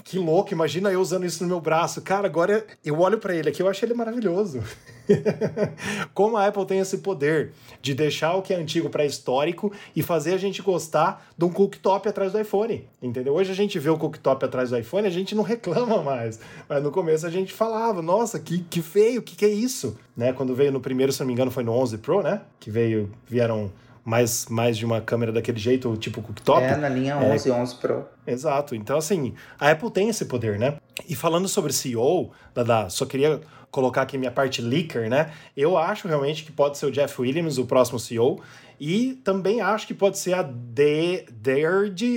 [0.05, 2.03] que louco, imagina eu usando isso no meu braço.
[2.03, 4.63] Cara, agora eu olho para ele aqui, eu acho ele maravilhoso.
[6.13, 10.03] Como a Apple tem esse poder de deixar o que é antigo para histórico e
[10.03, 13.33] fazer a gente gostar de um cooktop atrás do iPhone, entendeu?
[13.33, 16.39] Hoje a gente vê o cooktop atrás do iPhone, a gente não reclama mais,
[16.69, 19.97] mas no começo a gente falava, nossa, que, que feio, que que é isso?
[20.15, 20.35] Né?
[20.35, 22.43] Quando veio no primeiro, se não me engano, foi no 11 Pro, né?
[22.61, 23.73] Que veio, vieram
[24.05, 26.63] mais, mais de uma câmera daquele jeito, tipo cooktop.
[26.63, 28.05] É, na linha 11 é, 11 Pro.
[28.27, 28.75] Exato.
[28.75, 30.77] Então, assim, a Apple tem esse poder, né?
[31.09, 33.41] E falando sobre CEO, Dada, só queria
[33.71, 35.33] colocar aqui minha parte leaker, né?
[35.57, 38.41] Eu acho realmente que pode ser o Jeff Williams, o próximo CEO.
[38.79, 41.25] E também acho que pode ser a De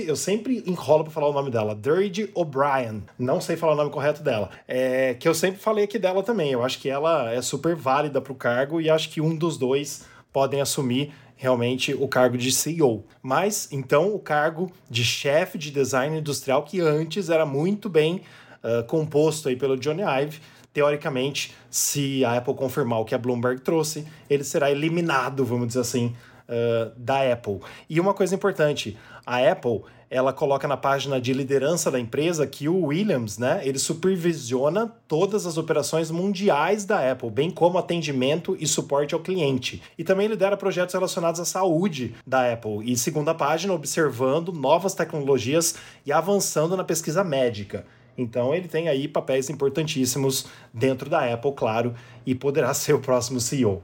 [0.06, 3.04] eu sempre enrolo para falar o nome dela, Deirdre O'Brien.
[3.18, 4.50] Não sei falar o nome correto dela.
[4.66, 6.52] É, que eu sempre falei aqui dela também.
[6.52, 9.56] Eu acho que ela é super válida para o cargo e acho que um dos
[9.56, 13.04] dois podem assumir realmente o cargo de CEO.
[13.22, 18.20] Mas então o cargo de chefe de design industrial, que antes era muito bem
[18.62, 20.40] uh, composto aí pelo Johnny Ive,
[20.74, 25.80] teoricamente, se a Apple confirmar o que a Bloomberg trouxe, ele será eliminado, vamos dizer
[25.80, 26.14] assim,
[26.48, 27.60] uh, da Apple.
[27.88, 32.68] E uma coisa importante, a Apple ela coloca na página de liderança da empresa que
[32.68, 38.66] o Williams, né, ele supervisiona todas as operações mundiais da Apple, bem como atendimento e
[38.66, 39.82] suporte ao cliente.
[39.98, 42.90] E também lidera projetos relacionados à saúde da Apple.
[42.90, 47.84] E segundo a página, observando novas tecnologias e avançando na pesquisa médica.
[48.16, 51.94] Então ele tem aí papéis importantíssimos dentro da Apple, claro,
[52.26, 53.82] e poderá ser o próximo CEO.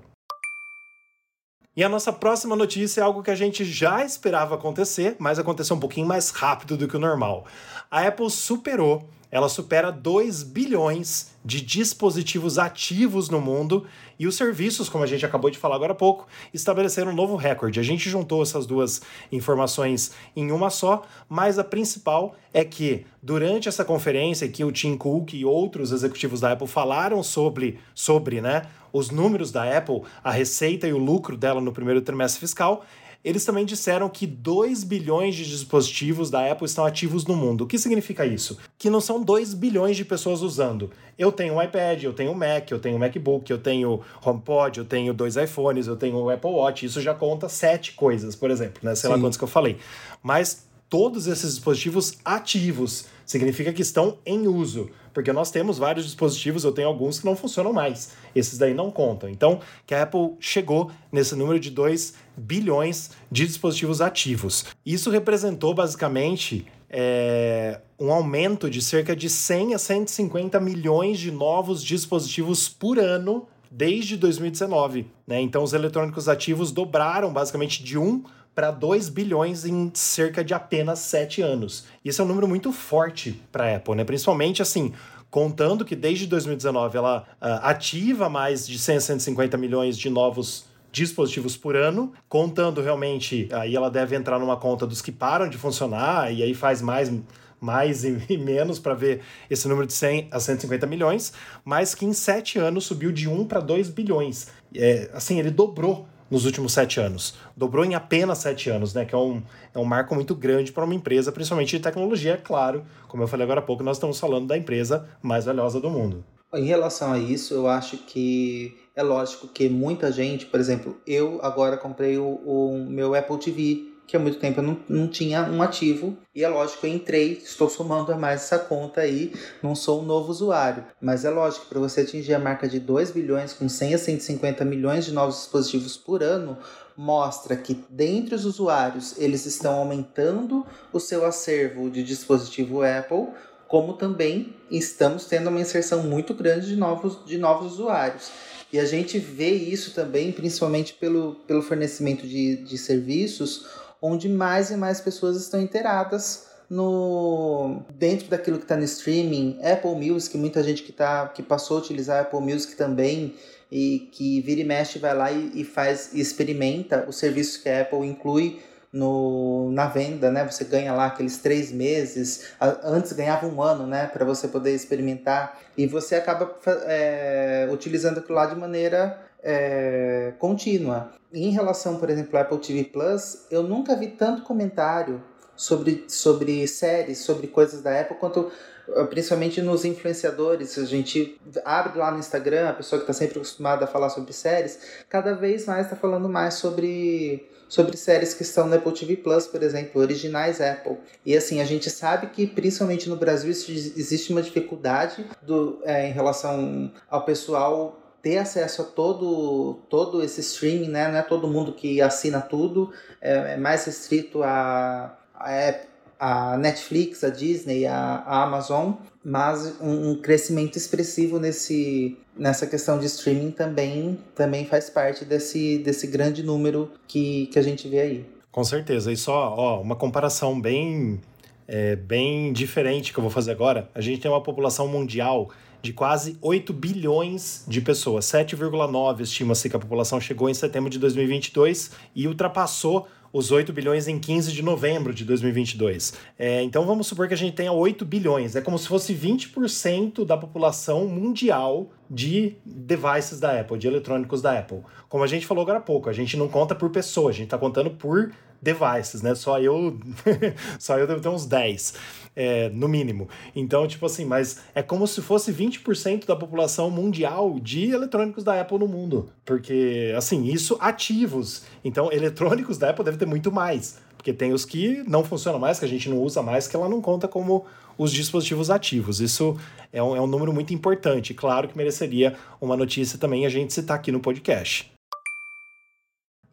[1.76, 5.74] E a nossa próxima notícia é algo que a gente já esperava acontecer, mas aconteceu
[5.74, 7.46] um pouquinho mais rápido do que o normal.
[7.90, 13.84] A Apple superou, ela supera 2 bilhões de dispositivos ativos no mundo
[14.16, 17.34] e os serviços, como a gente acabou de falar agora há pouco, estabeleceram um novo
[17.34, 17.80] recorde.
[17.80, 23.68] A gente juntou essas duas informações em uma só, mas a principal é que durante
[23.68, 28.62] essa conferência que o Tim Cook e outros executivos da Apple falaram sobre, sobre né,
[28.92, 32.84] os números da Apple, a receita e o lucro dela no primeiro trimestre fiscal,
[33.24, 37.64] eles também disseram que 2 bilhões de dispositivos da Apple estão ativos no mundo.
[37.64, 38.58] O que significa isso?
[38.76, 40.90] Que não são 2 bilhões de pessoas usando.
[41.16, 44.78] Eu tenho um iPad, eu tenho um Mac, eu tenho um MacBook, eu tenho HomePod,
[44.78, 46.84] eu tenho dois iPhones, eu tenho o um Apple Watch.
[46.84, 48.94] Isso já conta sete coisas, por exemplo, né?
[48.94, 49.16] Sei Sim.
[49.16, 49.78] lá quantos que eu falei.
[50.22, 56.64] Mas todos esses dispositivos ativos significa que estão em uso porque nós temos vários dispositivos,
[56.64, 58.10] eu tenho alguns que não funcionam mais.
[58.34, 59.28] Esses daí não contam.
[59.28, 64.66] Então, que a Apple chegou nesse número de 2 bilhões de dispositivos ativos.
[64.84, 71.82] Isso representou basicamente é, um aumento de cerca de 100 a 150 milhões de novos
[71.82, 75.06] dispositivos por ano desde 2019.
[75.26, 75.40] Né?
[75.40, 81.00] Então, os eletrônicos ativos dobraram basicamente de 1 para 2 bilhões em cerca de apenas
[81.00, 81.86] 7 anos.
[82.04, 84.04] Isso é um número muito forte para a Apple, né?
[84.04, 84.92] Principalmente assim,
[85.30, 91.56] contando que desde 2019 ela uh, ativa mais de 100 150 milhões de novos dispositivos
[91.56, 96.32] por ano, contando realmente, aí ela deve entrar numa conta dos que param de funcionar
[96.32, 97.12] e aí faz mais
[97.60, 101.32] mais e menos para ver esse número de 100 a 150 milhões,
[101.64, 104.48] mas que em sete anos subiu de 1 para 2 bilhões.
[104.74, 107.34] É, assim, ele dobrou nos últimos sete anos.
[107.56, 109.04] Dobrou em apenas sete anos, né?
[109.04, 109.42] Que é um,
[109.74, 112.84] é um marco muito grande para uma empresa, principalmente de tecnologia, é claro.
[113.08, 116.24] Como eu falei agora há pouco, nós estamos falando da empresa mais valiosa do mundo.
[116.54, 121.40] Em relação a isso, eu acho que é lógico que muita gente, por exemplo, eu
[121.42, 125.42] agora comprei o, o meu Apple TV que há muito tempo eu não, não tinha
[125.42, 126.16] um ativo.
[126.34, 130.04] E é lógico eu entrei, estou somando a mais essa conta aí, não sou um
[130.04, 130.84] novo usuário.
[131.00, 134.64] Mas é lógico, para você atingir a marca de 2 bilhões com 100 a 150
[134.64, 136.58] milhões de novos dispositivos por ano,
[136.96, 143.28] mostra que dentre os usuários eles estão aumentando o seu acervo de dispositivo Apple,
[143.66, 148.30] como também estamos tendo uma inserção muito grande de novos, de novos usuários.
[148.72, 153.66] E a gente vê isso também, principalmente pelo, pelo fornecimento de, de serviços,
[154.04, 159.94] onde mais e mais pessoas estão inteiradas no dentro daquilo que está no streaming, Apple
[159.94, 163.34] Music, muita gente que tá que passou a utilizar Apple Music também
[163.72, 167.68] e que vira e mexe vai lá e, e faz e experimenta os serviços que
[167.68, 168.60] a Apple inclui
[168.92, 170.44] no, na venda, né?
[170.44, 172.50] Você ganha lá aqueles três meses,
[172.84, 174.06] antes ganhava um ano, né?
[174.06, 176.54] Para você poder experimentar e você acaba
[176.86, 181.10] é, utilizando aquilo lá de maneira é, contínua.
[181.34, 185.20] Em relação, por exemplo, ao Apple TV Plus, eu nunca vi tanto comentário
[185.56, 188.52] sobre, sobre séries, sobre coisas da Apple, quanto
[188.94, 190.78] ah, principalmente nos influenciadores.
[190.78, 194.32] A gente abre lá no Instagram, a pessoa que está sempre acostumada a falar sobre
[194.32, 199.16] séries, cada vez mais está falando mais sobre sobre séries que estão no Apple TV
[199.16, 200.98] Plus, por exemplo, originais Apple.
[201.26, 206.12] E assim, a gente sabe que principalmente no Brasil existe uma dificuldade do, é, em
[206.12, 211.08] relação ao pessoal ter acesso a todo, todo esse streaming, né?
[211.08, 215.74] Não é todo mundo que assina tudo, é, é mais restrito a, a,
[216.18, 222.98] a, Netflix, a Disney, a, a Amazon, mas um, um, crescimento expressivo nesse, nessa questão
[222.98, 228.00] de streaming também, também faz parte desse, desse grande número que, que a gente vê
[228.00, 228.26] aí.
[228.50, 229.12] Com certeza.
[229.12, 231.20] E só ó, uma comparação bem,
[231.68, 233.90] é, bem diferente que eu vou fazer agora.
[233.94, 235.50] A gente tem uma população mundial
[235.84, 238.24] de quase 8 bilhões de pessoas.
[238.24, 244.08] 7,9 estima-se que a população chegou em setembro de 2022 e ultrapassou os 8 bilhões
[244.08, 246.14] em 15 de novembro de 2022.
[246.38, 248.56] É, então vamos supor que a gente tenha 8 bilhões.
[248.56, 254.58] É como se fosse 20% da população mundial de devices da Apple, de eletrônicos da
[254.58, 254.78] Apple.
[255.06, 257.44] Como a gente falou agora há pouco, a gente não conta por pessoa, a gente
[257.44, 258.32] está contando por
[258.64, 259.34] devices, né?
[259.34, 259.98] Só eu,
[260.80, 261.94] só eu devo ter uns 10,
[262.34, 263.28] é, no mínimo.
[263.54, 268.60] Então, tipo assim, mas é como se fosse 20% da população mundial de eletrônicos da
[268.60, 269.28] Apple no mundo.
[269.44, 271.64] Porque, assim, isso ativos.
[271.84, 273.98] Então, eletrônicos da Apple deve ter muito mais.
[274.16, 276.88] Porque tem os que não funcionam mais, que a gente não usa mais, que ela
[276.88, 277.66] não conta como
[277.98, 279.20] os dispositivos ativos.
[279.20, 279.56] Isso
[279.92, 281.34] é um, é um número muito importante.
[281.34, 284.93] Claro que mereceria uma notícia também a gente citar aqui no podcast.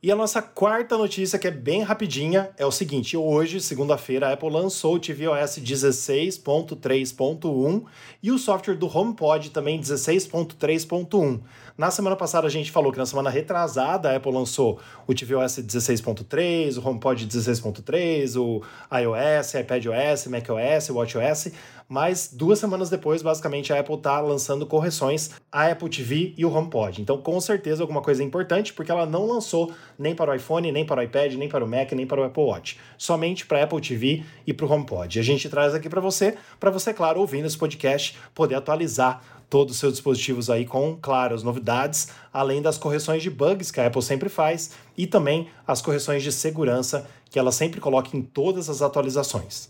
[0.03, 4.33] E a nossa quarta notícia, que é bem rapidinha, é o seguinte: hoje, segunda-feira, a
[4.33, 7.83] Apple lançou o tvOS 16.3.1
[8.23, 11.39] e o software do HomePod também 16.3.1.
[11.81, 15.57] Na semana passada a gente falou que na semana retrasada a Apple lançou o tvOS
[15.57, 18.61] 16.3, o HomePod 16.3, o
[18.95, 21.51] iOS, iPadOS, macOS, WatchOS
[21.91, 26.55] mas duas semanas depois, basicamente, a Apple está lançando correções à Apple TV e o
[26.55, 27.01] HomePod.
[27.01, 30.85] Então, com certeza, alguma coisa importante, porque ela não lançou nem para o iPhone, nem
[30.85, 32.79] para o iPad, nem para o Mac, nem para o Apple Watch.
[32.97, 35.17] Somente para a Apple TV e para o HomePod.
[35.17, 39.21] E a gente traz aqui para você, para você, claro, ouvindo esse podcast, poder atualizar
[39.51, 43.81] todos os seus dispositivos aí com, claro, as novidades, além das correções de bugs que
[43.81, 48.21] a Apple sempre faz e também as correções de segurança que ela sempre coloca em
[48.21, 49.69] todas as atualizações.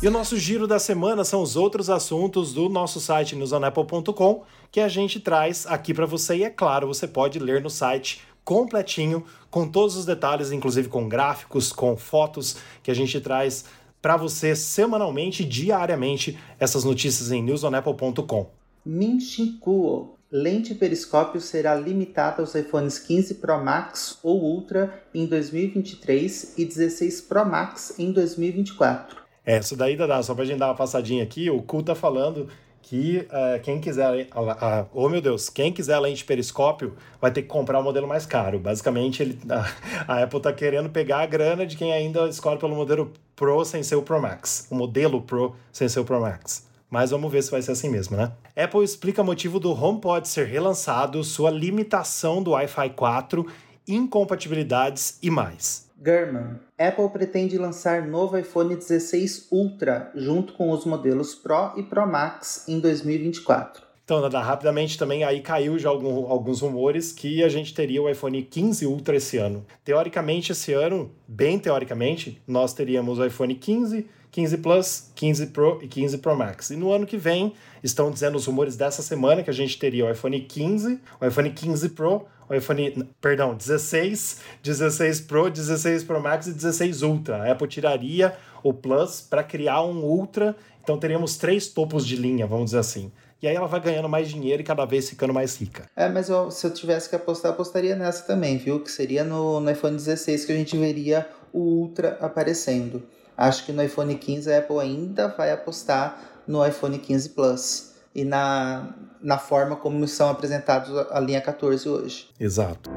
[0.00, 4.78] E o nosso giro da semana são os outros assuntos do nosso site newsonapple.com que
[4.78, 9.26] a gente traz aqui para você e é claro, você pode ler no site completinho
[9.50, 13.66] com todos os detalhes, inclusive com gráficos, com fotos que a gente traz
[14.00, 18.46] para você semanalmente, diariamente essas notícias em newsonapple.com.
[18.86, 26.64] Minchikuo Lente periscópio será limitada aos iPhones 15 Pro Max ou Ultra em 2023 e
[26.64, 29.18] 16 Pro Max em 2024.
[29.44, 32.48] É, isso daí, Dada, só pra gente dar uma passadinha aqui, o Ku tá falando
[32.88, 37.30] que uh, quem quiser, uh, uh, oh meu Deus, quem quiser a lente periscópio vai
[37.30, 38.58] ter que comprar o um modelo mais caro.
[38.58, 39.38] Basicamente, ele,
[40.08, 43.62] a, a Apple está querendo pegar a grana de quem ainda escolhe pelo modelo Pro
[43.62, 46.66] sem ser o Pro Max, o modelo Pro sem ser o Pro Max.
[46.88, 48.32] Mas vamos ver se vai ser assim mesmo, né?
[48.56, 53.46] Apple explica o motivo do HomePod ser relançado, sua limitação do Wi-Fi 4,
[53.88, 55.88] incompatibilidades e mais.
[56.04, 62.06] German, Apple pretende lançar novo iPhone 16 Ultra junto com os modelos Pro e Pro
[62.06, 63.88] Max em 2024.
[64.08, 68.08] Então, Nada, rapidamente também aí caiu já algum, alguns rumores que a gente teria o
[68.08, 69.66] iPhone 15 Ultra esse ano.
[69.84, 75.88] Teoricamente, esse ano, bem teoricamente, nós teríamos o iPhone 15, 15 Plus, 15 Pro e
[75.88, 76.70] 15 Pro Max.
[76.70, 80.06] E no ano que vem, estão dizendo os rumores dessa semana que a gente teria
[80.06, 86.20] o iPhone 15, o iPhone 15 Pro, o iPhone, perdão, 16, 16 Pro, 16 Pro
[86.20, 87.42] Max e 16 Ultra.
[87.42, 92.46] A Apple tiraria o Plus para criar um Ultra, então teríamos três topos de linha,
[92.46, 93.12] vamos dizer assim.
[93.40, 95.84] E aí ela vai ganhando mais dinheiro e cada vez ficando mais rica.
[95.94, 98.80] É, mas eu, se eu tivesse que apostar, apostaria nessa também, viu?
[98.80, 103.02] Que seria no, no iPhone 16 que a gente veria o Ultra aparecendo.
[103.36, 107.87] Acho que no iPhone 15 a Apple ainda vai apostar no iPhone 15 Plus
[108.18, 108.88] e na,
[109.22, 112.28] na forma como são apresentados a linha 14 hoje.
[112.38, 112.90] Exato.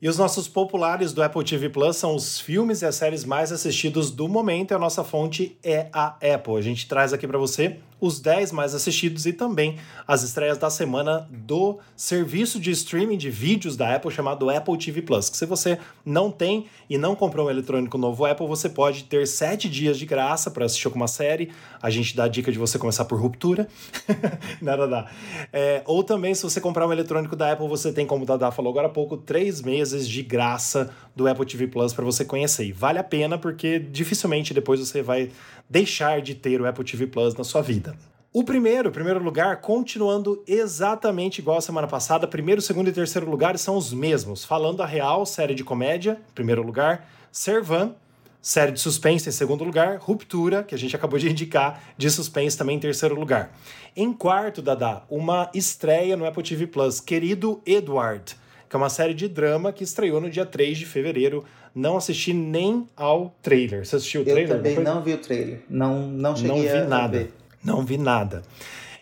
[0.00, 3.50] E os nossos populares do Apple TV Plus são os filmes e as séries mais
[3.50, 6.56] assistidos do momento e a nossa fonte é a Apple.
[6.56, 10.70] A gente traz aqui para você os 10 mais assistidos e também as estreias da
[10.70, 15.28] semana do serviço de streaming de vídeos da Apple chamado Apple TV Plus.
[15.28, 19.26] Que se você não tem e não comprou um eletrônico novo Apple, você pode ter
[19.26, 21.50] 7 dias de graça para assistir alguma série.
[21.82, 23.68] A gente dá a dica de você começar por ruptura.
[24.62, 25.10] Nada dá.
[25.52, 28.50] É, ou também, se você comprar um eletrônico da Apple, você tem, como o Dada
[28.50, 32.64] falou agora há pouco, 3 meses de graça do Apple TV Plus para você conhecer.
[32.66, 35.30] E vale a pena porque dificilmente depois você vai
[35.68, 37.94] deixar de ter o Apple TV Plus na sua vida.
[38.32, 43.58] O primeiro, primeiro lugar, continuando exatamente igual a semana passada, primeiro, segundo e terceiro lugar
[43.58, 44.44] são os mesmos.
[44.44, 47.94] Falando a real, série de comédia, primeiro lugar, Servan,
[48.40, 52.56] série de suspense em segundo lugar, Ruptura, que a gente acabou de indicar, de suspense
[52.56, 53.50] também em terceiro lugar.
[53.96, 58.36] Em quarto, Dada, uma estreia no Apple TV Plus, Querido Edward,
[58.68, 61.44] que é uma série de drama que estreou no dia 3 de fevereiro
[61.78, 63.86] não assisti nem ao trailer.
[63.86, 64.50] Você assistiu o trailer?
[64.50, 65.62] Eu também não, vi o trailer.
[65.70, 67.18] Não, não cheguei não vi a nada.
[67.18, 67.34] ver.
[67.64, 68.42] Não vi nada.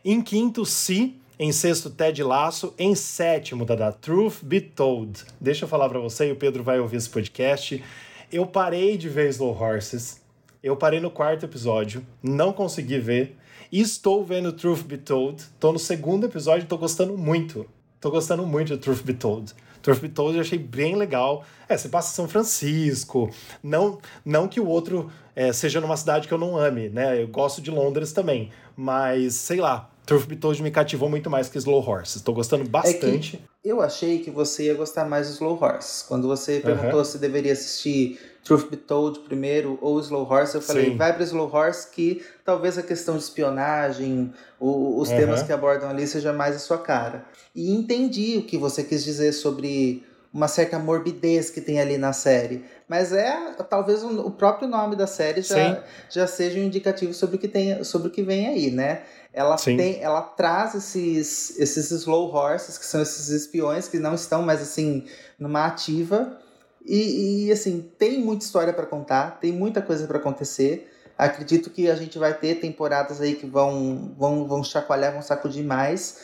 [0.05, 1.17] Em quinto, Si.
[1.39, 2.75] Em sexto, Ted Laço.
[2.79, 5.25] Em sétimo, da Truth Be Told.
[5.41, 7.83] Deixa eu falar para você, e o Pedro vai ouvir esse podcast.
[8.31, 10.21] Eu parei de ver Slow Horses.
[10.63, 12.07] Eu parei no quarto episódio.
[12.23, 13.37] Não consegui ver.
[13.73, 15.43] Estou vendo Truth Be Told.
[15.59, 17.67] Tô no segundo episódio e tô gostando muito.
[18.01, 19.55] Tô gostando muito de Truth Be Told.
[19.87, 21.45] Truth Be Told eu achei bem legal.
[21.69, 23.31] É, você passa São Francisco.
[23.63, 27.23] Não, não que o outro é, seja numa cidade que eu não ame, né?
[27.23, 28.51] Eu gosto de Londres também.
[28.77, 32.17] Mas, sei lá, Truth Be Told me cativou muito mais que Slow Horses.
[32.17, 33.37] Estou gostando é bastante.
[33.37, 36.03] É eu achei que você ia gostar mais de Slow Horses.
[36.03, 40.91] Quando você perguntou se deveria assistir Truth Be Told primeiro ou Slow Horse, eu falei,
[40.91, 40.97] Sim.
[40.97, 45.17] vai para Slow Horse que talvez a questão de espionagem, o, os uhum.
[45.17, 47.25] temas que abordam ali seja mais a sua cara.
[47.53, 52.13] E entendi o que você quis dizer sobre uma certa morbidez que tem ali na
[52.13, 52.65] série.
[52.89, 53.35] Mas é
[53.69, 57.83] talvez o próprio nome da série já, já seja um indicativo sobre o que tem,
[57.83, 59.03] sobre o que vem aí, né?
[59.33, 64.43] Ela tem, ela traz esses esses slow horses, que são esses espiões que não estão
[64.43, 65.05] mais assim
[65.39, 66.39] numa ativa
[66.87, 70.91] e, e assim, tem muita história para contar, tem muita coisa para acontecer.
[71.19, 75.65] Acredito que a gente vai ter temporadas aí que vão, vão, vão chacoalhar, vão sacudir
[75.65, 76.21] mais.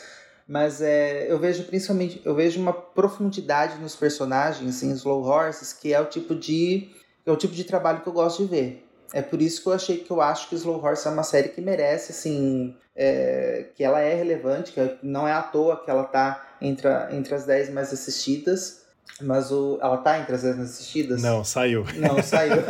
[0.47, 5.93] Mas é, eu vejo principalmente, eu vejo uma profundidade nos personagens, assim, Slow Horses, que
[5.93, 6.89] é o tipo de
[7.25, 8.85] é o tipo de trabalho que eu gosto de ver.
[9.13, 11.49] É por isso que eu achei que eu acho que Slow Horse é uma série
[11.49, 16.03] que merece, assim, é, que ela é relevante, que não é à toa que ela
[16.03, 18.82] tá entre, a, entre as 10 mais assistidas.
[19.21, 21.21] Mas o, ela tá entre as assistidas?
[21.21, 21.85] Não, saiu.
[21.95, 22.57] Não, saiu.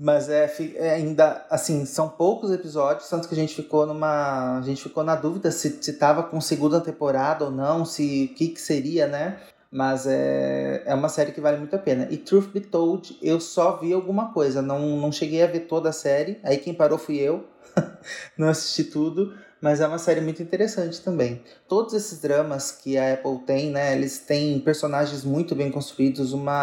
[0.00, 4.58] Mas é, é, ainda, assim, são poucos episódios, tanto que a gente ficou numa.
[4.58, 8.34] A gente ficou na dúvida se, se tava com segunda temporada ou não, se o
[8.36, 9.40] que, que seria, né?
[9.70, 12.06] Mas é, é uma série que vale muito a pena.
[12.10, 15.88] E Truth Be Told, eu só vi alguma coisa, não, não cheguei a ver toda
[15.88, 16.38] a série.
[16.44, 17.44] Aí quem parou fui eu,
[18.38, 21.42] não assisti tudo mas é uma série muito interessante também.
[21.68, 26.62] Todos esses dramas que a Apple tem, né, eles têm personagens muito bem construídos, uma,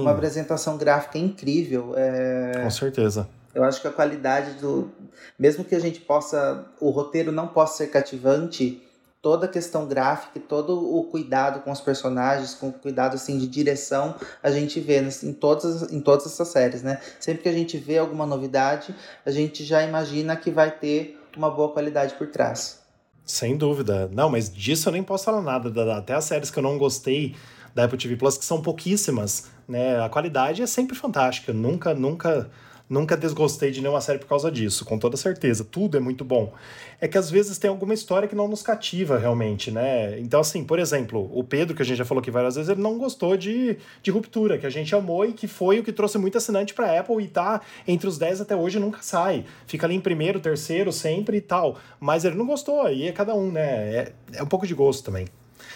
[0.00, 1.94] uma apresentação gráfica incrível.
[1.96, 2.60] É...
[2.62, 3.28] Com certeza.
[3.54, 4.90] Eu acho que a qualidade do.
[5.38, 6.66] Mesmo que a gente possa.
[6.78, 8.86] O roteiro não possa ser cativante,
[9.26, 13.48] toda a questão gráfica, todo o cuidado com os personagens, com o cuidado assim de
[13.48, 17.00] direção, a gente vê em todas, em todas essas séries, né?
[17.18, 21.50] Sempre que a gente vê alguma novidade, a gente já imagina que vai ter uma
[21.50, 22.82] boa qualidade por trás.
[23.24, 24.08] Sem dúvida.
[24.12, 25.96] Não, mas disso eu nem posso falar nada.
[25.96, 27.34] Até as séries que eu não gostei
[27.74, 30.00] da Apple TV Plus, que são pouquíssimas, né?
[30.02, 31.52] A qualidade é sempre fantástica.
[31.52, 32.48] Nunca, nunca
[32.88, 35.64] Nunca desgostei de nenhuma série por causa disso, com toda certeza.
[35.64, 36.52] Tudo é muito bom.
[37.00, 40.18] É que às vezes tem alguma história que não nos cativa realmente, né?
[40.20, 42.80] Então, assim, por exemplo, o Pedro, que a gente já falou aqui várias vezes, ele
[42.80, 46.16] não gostou de, de Ruptura, que a gente amou e que foi o que trouxe
[46.16, 49.44] muito assinante pra Apple e tá entre os 10 até hoje nunca sai.
[49.66, 51.76] Fica ali em primeiro, terceiro, sempre e tal.
[51.98, 53.62] Mas ele não gostou, aí é cada um, né?
[53.64, 55.26] É, é um pouco de gosto também.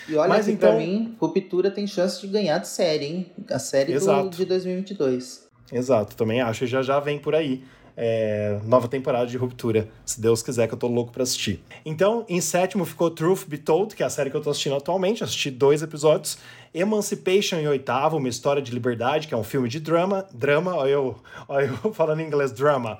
[0.08, 0.70] E olha Mas, que então...
[0.70, 3.26] pra mim, Ruptura tem chance de ganhar de série, hein?
[3.50, 5.49] A série do, de 2022.
[5.72, 6.66] Exato, também acho.
[6.66, 7.62] Já já vem por aí.
[7.96, 11.62] É, nova temporada de Ruptura, se Deus quiser, que eu tô louco pra assistir.
[11.84, 14.74] Então, em sétimo ficou Truth Be Told, que é a série que eu tô assistindo
[14.74, 16.38] atualmente, assisti dois episódios.
[16.72, 20.26] Emancipation em oitavo, uma história de liberdade, que é um filme de drama.
[20.32, 21.16] Drama, olha eu,
[21.46, 22.98] olha eu falando em inglês, drama.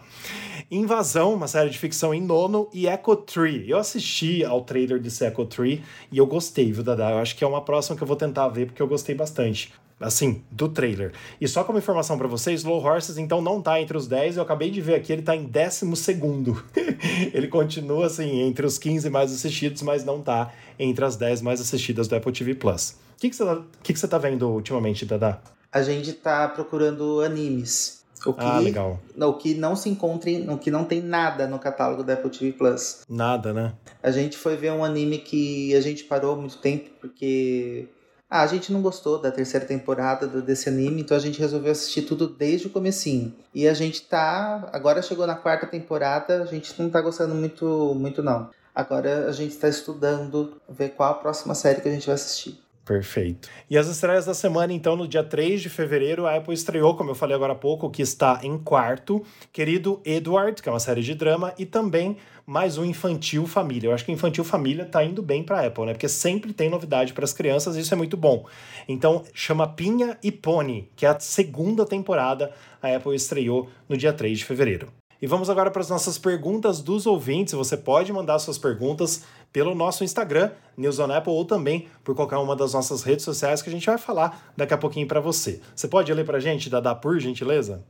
[0.71, 2.69] Invasão, uma série de ficção em nono.
[2.73, 3.71] E Echo Tree.
[3.71, 7.11] Eu assisti ao trailer desse Echo Tree e eu gostei, viu, Dada?
[7.11, 9.73] Eu acho que é uma próxima que eu vou tentar ver, porque eu gostei bastante
[10.01, 11.13] assim, do trailer.
[11.39, 14.43] E só como informação para vocês, Slow Horses então não tá entre os 10, eu
[14.43, 16.65] acabei de ver aqui, ele tá em 12 segundo.
[17.35, 21.61] ele continua assim entre os 15 mais assistidos, mas não tá entre as 10 mais
[21.61, 22.97] assistidas do Apple TV Plus.
[23.17, 25.41] O que que você tá, que que você tá vendo ultimamente, Dada?
[25.71, 28.01] A gente tá procurando animes.
[28.27, 29.01] O que, ah, legal.
[29.17, 32.53] O que não se encontra, o que não tem nada no catálogo da Apple TV
[32.53, 33.03] Plus.
[33.09, 33.73] Nada, né?
[34.03, 37.89] A gente foi ver um anime que a gente parou muito tempo porque
[38.31, 42.03] ah, a gente não gostou da terceira temporada desse anime, então a gente resolveu assistir
[42.03, 43.35] tudo desde o comecinho.
[43.53, 47.93] E a gente tá, agora chegou na quarta temporada, a gente não tá gostando muito,
[47.97, 48.49] muito não.
[48.73, 52.57] Agora a gente está estudando ver qual a próxima série que a gente vai assistir.
[52.91, 53.49] Perfeito.
[53.71, 57.11] E as estreias da semana, então, no dia 3 de fevereiro, a Apple estreou, como
[57.11, 61.01] eu falei agora há pouco, que está em quarto, Querido Edward, que é uma série
[61.01, 63.91] de drama, e também mais um Infantil Família.
[63.91, 65.93] Eu acho que Infantil Família tá indo bem para a Apple, né?
[65.93, 68.45] Porque sempre tem novidade para as crianças e isso é muito bom.
[68.89, 74.13] Então, chama Pinha e Pony, que é a segunda temporada, a Apple estreou no dia
[74.13, 74.89] 3 de fevereiro.
[75.23, 77.53] E vamos agora para as nossas perguntas dos ouvintes.
[77.53, 79.23] Você pode mandar suas perguntas
[79.53, 83.63] pelo nosso Instagram, News on Apple, ou também por qualquer uma das nossas redes sociais
[83.63, 85.61] que a gente vai falar daqui a pouquinho para você.
[85.75, 87.85] Você pode ler para a gente, Dada, por gentileza?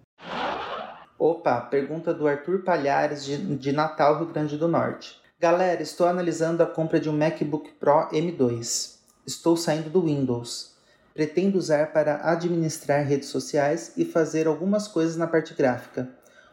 [1.19, 5.21] Opa, pergunta do Arthur Palhares, de, de Natal, Rio Grande do Norte.
[5.39, 8.97] Galera, estou analisando a compra de um MacBook Pro M2.
[9.27, 10.75] Estou saindo do Windows.
[11.13, 16.09] Pretendo usar para administrar redes sociais e fazer algumas coisas na parte gráfica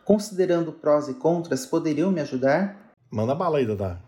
[0.08, 2.94] considerando prós e contras, poderiam me ajudar?
[3.12, 4.00] Manda bala aí, Dada.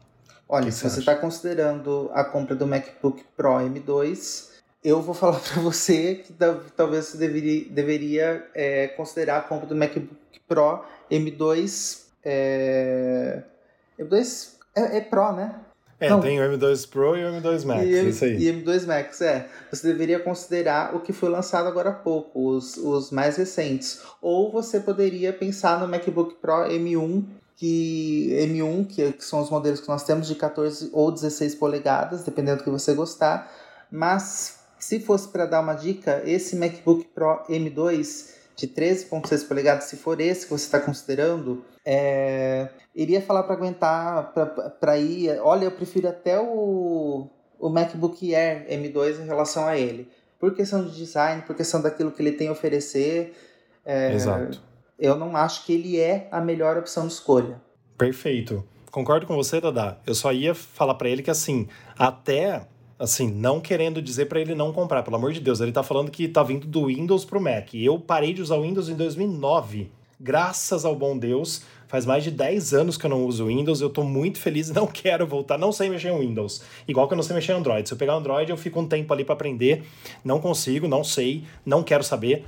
[0.51, 4.49] Olha, se você está considerando a compra do MacBook Pro M2,
[4.83, 6.33] eu vou falar para você que
[6.75, 12.05] talvez você deveria, deveria é, considerar a compra do MacBook Pro M2.
[12.25, 13.43] É,
[13.99, 15.53] M2 é, é Pro, né?
[15.99, 16.21] É, Não.
[16.21, 18.37] tem o M2 Pro e o M2 Max, e, isso aí.
[18.37, 19.47] E M2 Max, é.
[19.69, 24.01] Você deveria considerar o que foi lançado agora há pouco, os, os mais recentes.
[24.21, 27.25] Ou você poderia pensar no MacBook Pro M1,
[27.59, 32.23] que M1, que, que são os modelos que nós temos de 14 ou 16 polegadas,
[32.23, 33.51] dependendo do que você gostar.
[33.91, 39.97] Mas se fosse para dar uma dica, esse MacBook Pro M2 de 13.6 polegadas, se
[39.97, 44.33] for esse que você está considerando, é, iria falar para aguentar,
[44.79, 45.37] para ir.
[45.41, 47.27] Olha, eu prefiro até o,
[47.59, 50.09] o MacBook Air M2 em relação a ele.
[50.39, 53.35] Por questão de design, por questão daquilo que ele tem a oferecer.
[53.83, 54.68] É, Exato.
[54.99, 57.61] Eu não acho que ele é a melhor opção de escolha.
[57.97, 58.63] Perfeito.
[58.91, 59.97] Concordo com você, Dada.
[60.05, 62.63] Eu só ia falar para ele que assim, até
[62.99, 66.11] assim, não querendo dizer para ele não comprar, pelo amor de Deus, ele tá falando
[66.11, 67.73] que tá vindo do Windows pro Mac.
[67.73, 69.89] Eu parei de usar o Windows em 2009.
[70.19, 73.89] Graças ao bom Deus, faz mais de 10 anos que eu não uso Windows, eu
[73.89, 76.61] tô muito feliz e não quero voltar, não sei mexer em Windows.
[76.85, 77.87] Igual que eu não sei mexer em Android.
[77.87, 79.85] Se eu pegar Android, eu fico um tempo ali para aprender,
[80.21, 82.45] não consigo, não sei, não quero saber.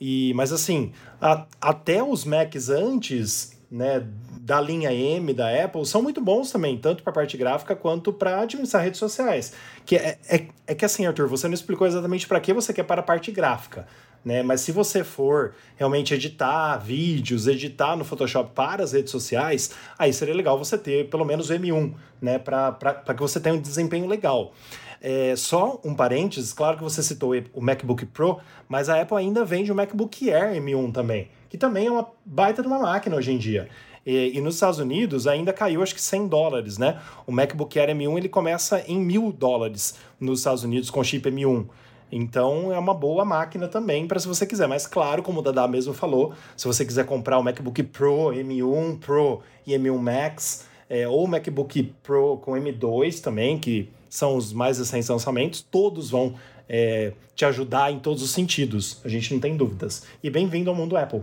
[0.00, 4.06] E, mas assim, a, até os Macs antes, né,
[4.40, 8.12] da linha M da Apple são muito bons também, tanto para a parte gráfica quanto
[8.12, 9.52] para administrar redes sociais.
[9.84, 12.84] Que é, é, é, que assim, Arthur, você não explicou exatamente para que você quer
[12.84, 13.86] para a parte gráfica.
[14.24, 14.42] Né?
[14.42, 20.12] Mas se você for realmente editar vídeos, editar no Photoshop para as redes sociais, aí
[20.12, 22.38] seria legal você ter pelo menos o M1, né?
[22.38, 24.52] Para que você tenha um desempenho legal.
[25.00, 28.38] É, só um parênteses, claro que você citou o MacBook Pro,
[28.68, 32.60] mas a Apple ainda vende o MacBook Air M1 também, que também é uma baita
[32.60, 33.68] de uma máquina hoje em dia.
[34.04, 37.00] E, e, nos Estados Unidos ainda caiu acho que 100 dólares, né?
[37.26, 41.66] O MacBook Air M1 ele começa em mil dólares nos Estados Unidos com chip M1.
[42.12, 44.66] Então é uma boa máquina também para se você quiser.
[44.66, 48.98] Mas claro, como o Dada mesmo falou, se você quiser comprar o MacBook Pro, M1
[48.98, 54.52] Pro e M1 Max, é, ou o MacBook Pro com M2 também, que são os
[54.52, 56.34] mais recentes lançamentos, todos vão
[56.68, 59.00] é, te ajudar em todos os sentidos.
[59.04, 60.02] A gente não tem dúvidas.
[60.22, 61.22] E bem-vindo ao mundo Apple.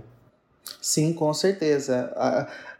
[0.81, 2.13] Sim, com certeza.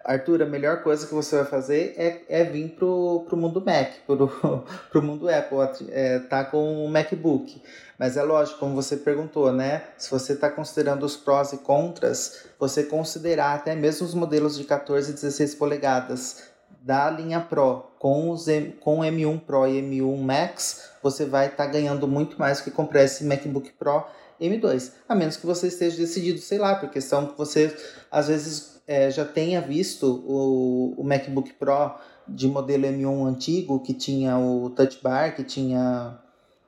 [0.03, 3.91] Arthur, a melhor coisa que você vai fazer é, é vir pro, pro mundo Mac,
[4.05, 4.28] pro,
[4.89, 7.62] pro mundo Apple, é, tá com o MacBook.
[7.99, 9.84] Mas é lógico, como você perguntou, né?
[9.97, 14.64] Se você está considerando os prós e contras, você considerar até mesmo os modelos de
[14.64, 16.47] 14 e 16 polegadas
[16.88, 21.47] da linha Pro com, os M, com o M1 Pro e M1 Max, você vai
[21.47, 24.05] estar tá ganhando muito mais que comprar esse MacBook Pro
[24.39, 24.93] M2.
[25.09, 27.75] A menos que você esteja decidido, sei lá, por questão que você
[28.09, 33.93] às vezes é, já tenha visto o, o MacBook Pro de modelo M1 antigo, que
[33.93, 36.17] tinha o Touch Bar, que tinha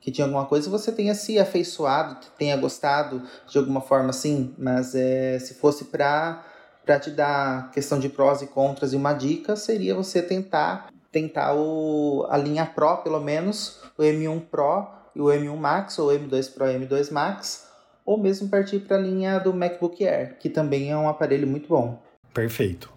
[0.02, 4.96] que tinha alguma coisa você tenha se afeiçoado, tenha gostado de alguma forma assim, mas
[4.96, 6.42] é, se fosse para
[6.90, 11.54] para te dar questão de prós e contras e uma dica seria você tentar tentar
[11.54, 16.52] o, a linha Pro pelo menos, o M1 Pro e o M1 Max ou M2
[16.52, 17.68] Pro e M2 Max,
[18.04, 21.70] ou mesmo partir para a linha do MacBook Air, que também é um aparelho muito
[21.70, 22.02] bom.
[22.34, 22.92] Perfeito.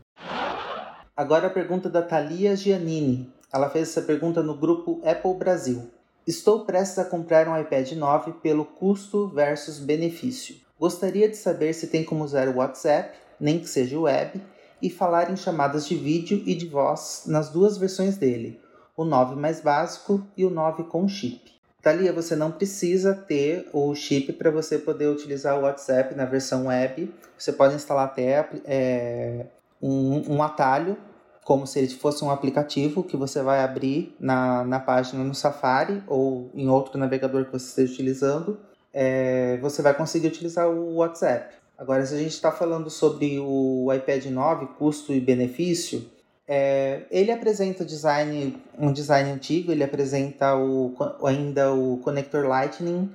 [1.15, 3.31] Agora a pergunta da Thalia Giannini.
[3.53, 5.91] Ela fez essa pergunta no grupo Apple Brasil.
[6.27, 10.57] Estou prestes a comprar um iPad 9 pelo custo versus benefício.
[10.81, 14.41] Gostaria de saber se tem como usar o WhatsApp, nem que seja web,
[14.81, 18.61] e falar em chamadas de vídeo e de voz nas duas versões dele,
[18.97, 21.53] o 9 mais básico e o 9 com chip.
[21.83, 26.67] Thalia, você não precisa ter o chip para você poder utilizar o WhatsApp na versão
[26.67, 27.13] web.
[27.37, 29.47] Você pode instalar até é,
[29.83, 30.97] um, um atalho
[31.45, 36.03] como se ele fosse um aplicativo que você vai abrir na, na página no Safari
[36.07, 38.61] ou em outro navegador que você esteja utilizando,
[38.93, 41.62] é, você vai conseguir utilizar o WhatsApp.
[41.79, 46.09] Agora, se a gente está falando sobre o iPad 9, custo e benefício,
[46.47, 50.95] é, ele apresenta design, um design antigo, ele apresenta o,
[51.25, 53.11] ainda o conector Lightning.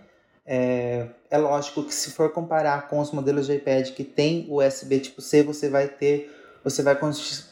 [0.45, 4.99] É, é lógico que se for comparar com os modelos de iPad que tem USB
[4.99, 6.33] tipo C, você vai ter,
[6.63, 6.97] você vai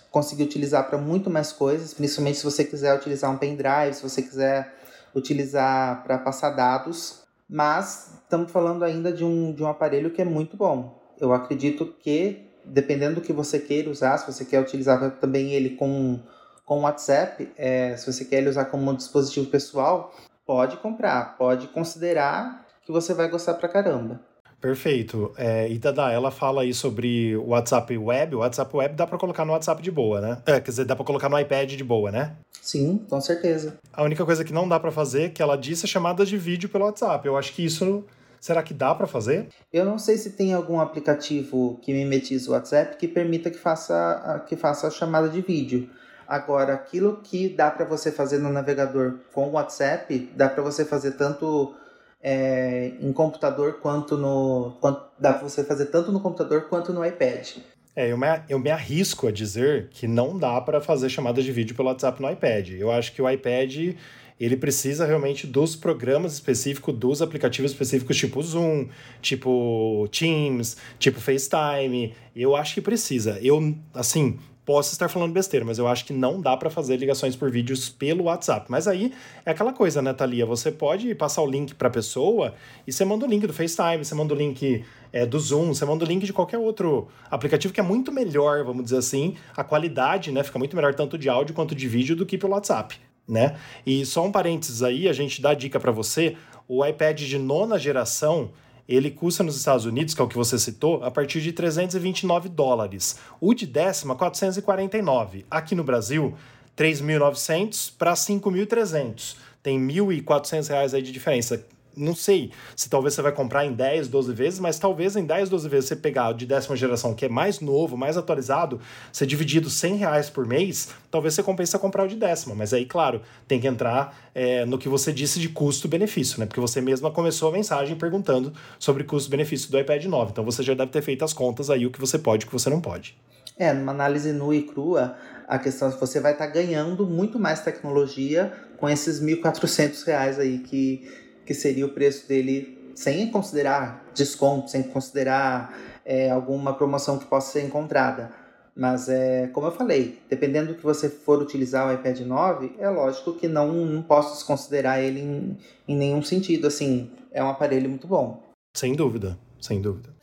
[0.10, 4.22] conseguir utilizar para muito mais coisas, principalmente se você quiser utilizar um pendrive, se você
[4.22, 4.74] quiser
[5.14, 7.25] utilizar para passar dados.
[7.50, 11.00] Mas estamos falando ainda de um, de um aparelho que é muito bom.
[11.20, 15.72] Eu acredito que, dependendo do que você queira usar, se você quer utilizar também ele
[15.72, 16.20] com,
[16.66, 20.14] com WhatsApp, é, se você quer ele usar como um dispositivo pessoal,
[20.46, 24.20] pode comprar, pode considerar que você vai gostar pra caramba.
[24.66, 25.32] Perfeito.
[25.38, 28.36] É, e Dada, ela fala aí sobre o WhatsApp Web.
[28.36, 30.40] O WhatsApp Web dá para colocar no WhatsApp de boa, né?
[30.44, 32.36] É, quer dizer, dá para colocar no iPad de boa, né?
[32.64, 33.78] Sim, com certeza.
[33.94, 36.68] A única coisa que não dá para fazer, que ela disse, é chamadas de vídeo
[36.68, 37.28] pelo WhatsApp.
[37.28, 38.04] Eu acho que isso
[38.42, 39.48] Será que dá para fazer?
[39.74, 44.44] Eu não sei se tem algum aplicativo que mimetiza o WhatsApp que permita que faça,
[44.48, 45.90] que faça a chamada de vídeo.
[46.28, 50.86] Agora, aquilo que dá para você fazer no navegador com o WhatsApp, dá para você
[50.86, 51.74] fazer tanto
[52.22, 54.74] é, em computador quanto no.
[54.80, 57.58] Quanto, dá para você fazer tanto no computador quanto no iPad.
[57.96, 61.52] É, eu me, eu me arrisco a dizer que não dá para fazer chamadas de
[61.52, 62.72] vídeo pelo WhatsApp no iPad.
[62.72, 63.96] Eu acho que o iPad
[64.40, 68.90] ele precisa realmente dos programas específicos, dos aplicativos específicos, tipo Zoom,
[69.22, 72.14] tipo Teams, tipo FaceTime.
[72.36, 73.40] Eu acho que precisa.
[73.42, 77.36] Eu, assim, posso estar falando besteira, mas eu acho que não dá para fazer ligações
[77.36, 78.66] por vídeos pelo WhatsApp.
[78.70, 79.14] Mas aí
[79.46, 80.46] é aquela coisa, né, Thalia?
[80.46, 82.56] Você pode passar o link para a pessoa
[82.88, 85.86] e você manda o link do FaceTime, você manda o link é, do Zoom, você
[85.86, 89.64] manda o link de qualquer outro aplicativo que é muito melhor, vamos dizer assim, a
[89.64, 92.98] qualidade, né, fica muito melhor tanto de áudio quanto de vídeo do que pelo WhatsApp.
[93.28, 93.56] Né?
[93.86, 96.36] E só um parênteses aí, a gente dá dica para você,
[96.68, 98.52] o iPad de nona geração,
[98.88, 102.50] ele custa nos Estados Unidos, que é o que você citou, a partir de 329
[102.50, 103.18] dólares.
[103.42, 105.46] O de décima, 449.
[105.50, 106.36] Aqui no Brasil,
[106.78, 109.36] 3.900 para 5.300.
[109.64, 111.66] Tem 1.400 reais aí de diferença
[111.96, 115.50] não sei se talvez você vai comprar em 10, 12 vezes, mas talvez em 10,
[115.50, 118.80] 12 vezes você pegar de décima geração, que é mais novo, mais atualizado,
[119.12, 122.56] você dividido 100 reais por mês, talvez você compensa comprar o de décima.
[122.56, 126.46] Mas aí, claro, tem que entrar é, no que você disse de custo-benefício, né?
[126.46, 130.32] Porque você mesma começou a mensagem perguntando sobre custo-benefício do iPad 9.
[130.32, 132.48] Então você já deve ter feito as contas aí, o que você pode e o
[132.48, 133.16] que você não pode.
[133.58, 135.16] É, numa análise nua e crua,
[135.48, 139.38] a questão é que você vai estar tá ganhando muito mais tecnologia com esses R$
[139.38, 141.10] 1.400 aí que
[141.46, 147.54] que seria o preço dele sem considerar desconto, sem considerar é, alguma promoção que possa
[147.54, 148.32] ser encontrada.
[148.76, 152.90] Mas é, como eu falei, dependendo do que você for utilizar o iPad 9, é
[152.90, 156.68] lógico que não, não posso desconsiderar ele em, em nenhum sentido.
[156.68, 158.44] Assim, é um aparelho muito bom.
[158.76, 160.16] Sem dúvida, sem dúvida.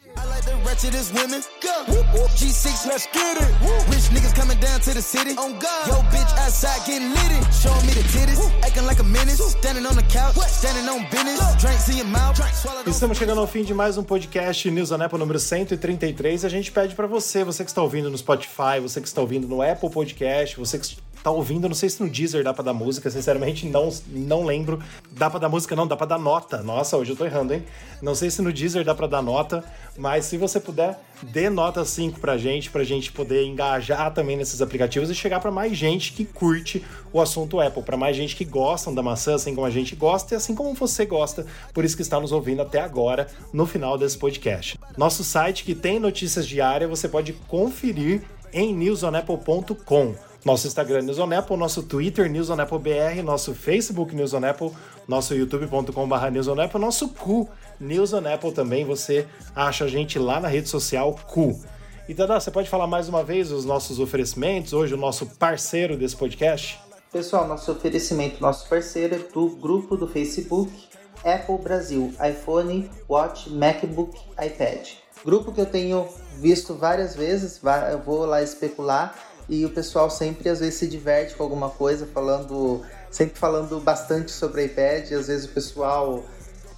[0.72, 1.40] ratchetest women.
[1.86, 3.50] G6, let's get it.
[3.90, 5.36] Rich niggas coming down to the city.
[5.36, 5.86] On God.
[5.88, 7.40] Yo, bitch outside getting litty.
[7.50, 8.40] Showing me the titties.
[8.62, 9.40] Acting like a menace.
[9.56, 10.36] Standing on the couch.
[10.46, 11.56] Standing on business.
[11.60, 12.38] Drinks in your mouth.
[12.86, 16.44] Estamos chegando ao fim de mais um podcast News on Apple número 133.
[16.44, 19.48] A gente pede para você, você que está ouvindo no Spotify, você que está ouvindo
[19.48, 22.72] no Apple Podcast, você que tá ouvindo, não sei se no Deezer dá pra dar
[22.72, 24.82] música, sinceramente não, não lembro.
[25.12, 25.76] Dá pra dar música?
[25.76, 26.62] Não, dá pra dar nota.
[26.62, 27.64] Nossa, hoje eu tô errando, hein?
[28.00, 29.64] Não sei se no Deezer dá pra dar nota,
[29.96, 34.60] mas se você puder, dê nota 5 pra gente, pra gente poder engajar também nesses
[34.60, 38.44] aplicativos e chegar para mais gente que curte o assunto Apple, para mais gente que
[38.44, 41.94] gostam da maçã, assim como a gente gosta e assim como você gosta, por isso
[41.94, 44.78] que está nos ouvindo até agora, no final desse podcast.
[44.96, 51.32] Nosso site que tem notícias diárias, você pode conferir em newsonapple.com nosso Instagram News on
[51.32, 54.70] Apple, nosso Twitter News on Apple BR, nosso Facebook News on Apple,
[55.06, 60.18] nosso youtube.com.br News on Apple, nosso cu News on Apple também, você acha a gente
[60.18, 61.60] lá na rede social cu.
[62.08, 65.96] E Dada, você pode falar mais uma vez os nossos oferecimentos, hoje o nosso parceiro
[65.96, 66.78] desse podcast?
[67.12, 70.72] Pessoal, nosso oferecimento, nosso parceiro é do grupo do Facebook
[71.24, 74.88] Apple Brasil, iPhone, Watch, MacBook, iPad.
[75.24, 76.08] Grupo que eu tenho
[76.40, 77.60] visto várias vezes,
[77.92, 79.16] eu vou lá especular
[79.48, 84.30] e o pessoal sempre às vezes se diverte com alguma coisa, falando, sempre falando bastante
[84.30, 86.24] sobre iPad, às vezes o pessoal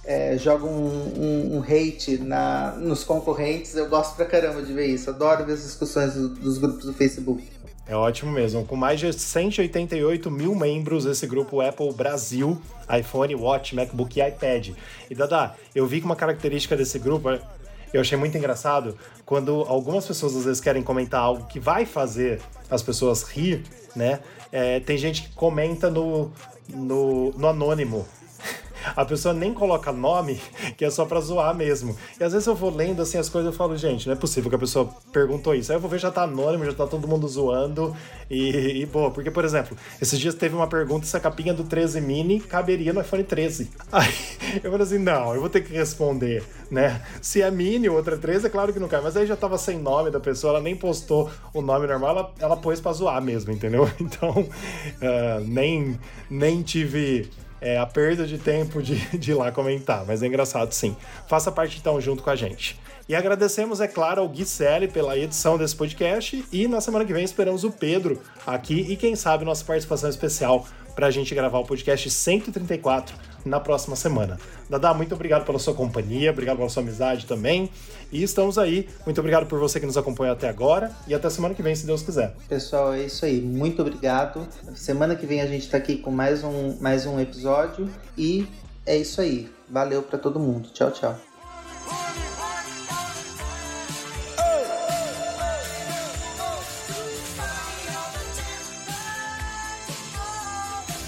[0.03, 4.87] é, joga um, um, um, hate na, nos concorrentes, eu gosto pra caramba de ver
[4.87, 7.55] isso, adoro ver as discussões do, dos grupos do Facebook.
[7.87, 8.65] É ótimo mesmo.
[8.65, 12.59] Com mais de 188 mil membros, esse grupo Apple Brasil,
[12.89, 14.69] iPhone, Watch, MacBook e iPad.
[15.07, 17.29] E Dada, eu vi que uma característica desse grupo,
[17.95, 22.41] eu achei muito engraçado quando algumas pessoas às vezes querem comentar algo que vai fazer
[22.69, 23.63] as pessoas rir,
[23.95, 24.19] né?
[24.51, 26.31] É, tem gente que comenta no,
[26.69, 28.05] no, no anônimo
[28.95, 30.41] a pessoa nem coloca nome,
[30.75, 31.95] que é só pra zoar mesmo.
[32.19, 34.49] E às vezes eu vou lendo assim as coisas e falo, gente, não é possível
[34.49, 35.71] que a pessoa perguntou isso.
[35.71, 37.95] Aí eu vou ver, já tá anônimo, já tá todo mundo zoando.
[38.29, 41.63] E, e boa, porque, por exemplo, esses dias teve uma pergunta se a capinha do
[41.63, 43.69] 13 mini caberia no iPhone 13.
[43.91, 44.13] Aí
[44.63, 47.01] eu falei assim, não, eu vou ter que responder, né?
[47.21, 49.01] Se é mini ou outra 13, é claro que não cai.
[49.01, 52.33] Mas aí já tava sem nome da pessoa, ela nem postou o nome normal, ela,
[52.39, 53.89] ela pôs pra zoar mesmo, entendeu?
[54.05, 57.29] Então, uh, nem, nem tive
[57.65, 60.95] é, a perda de tempo de, de ir lá comentar, mas é engraçado sim.
[61.27, 62.79] Faça parte então junto com a gente.
[63.09, 67.13] E agradecemos, é claro, ao Gui Selle pela edição desse podcast e na semana que
[67.13, 71.57] vem esperamos o Pedro aqui e quem sabe nossa participação especial para a gente gravar
[71.57, 74.39] o podcast 134 na próxima semana.
[74.69, 77.69] Dada, muito obrigado pela sua companhia, obrigado pela sua amizade também.
[78.11, 78.89] E estamos aí.
[79.05, 81.85] Muito obrigado por você que nos acompanhou até agora e até semana que vem, se
[81.85, 82.33] Deus quiser.
[82.49, 83.39] Pessoal, é isso aí.
[83.39, 84.47] Muito obrigado.
[84.73, 88.47] Semana que vem a gente está aqui com mais um, mais um episódio e
[88.85, 89.49] é isso aí.
[89.69, 90.69] Valeu para todo mundo.
[90.73, 91.15] Tchau, tchau.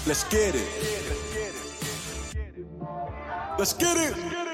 [0.06, 0.87] Let's get it.
[3.58, 4.47] Let's get it.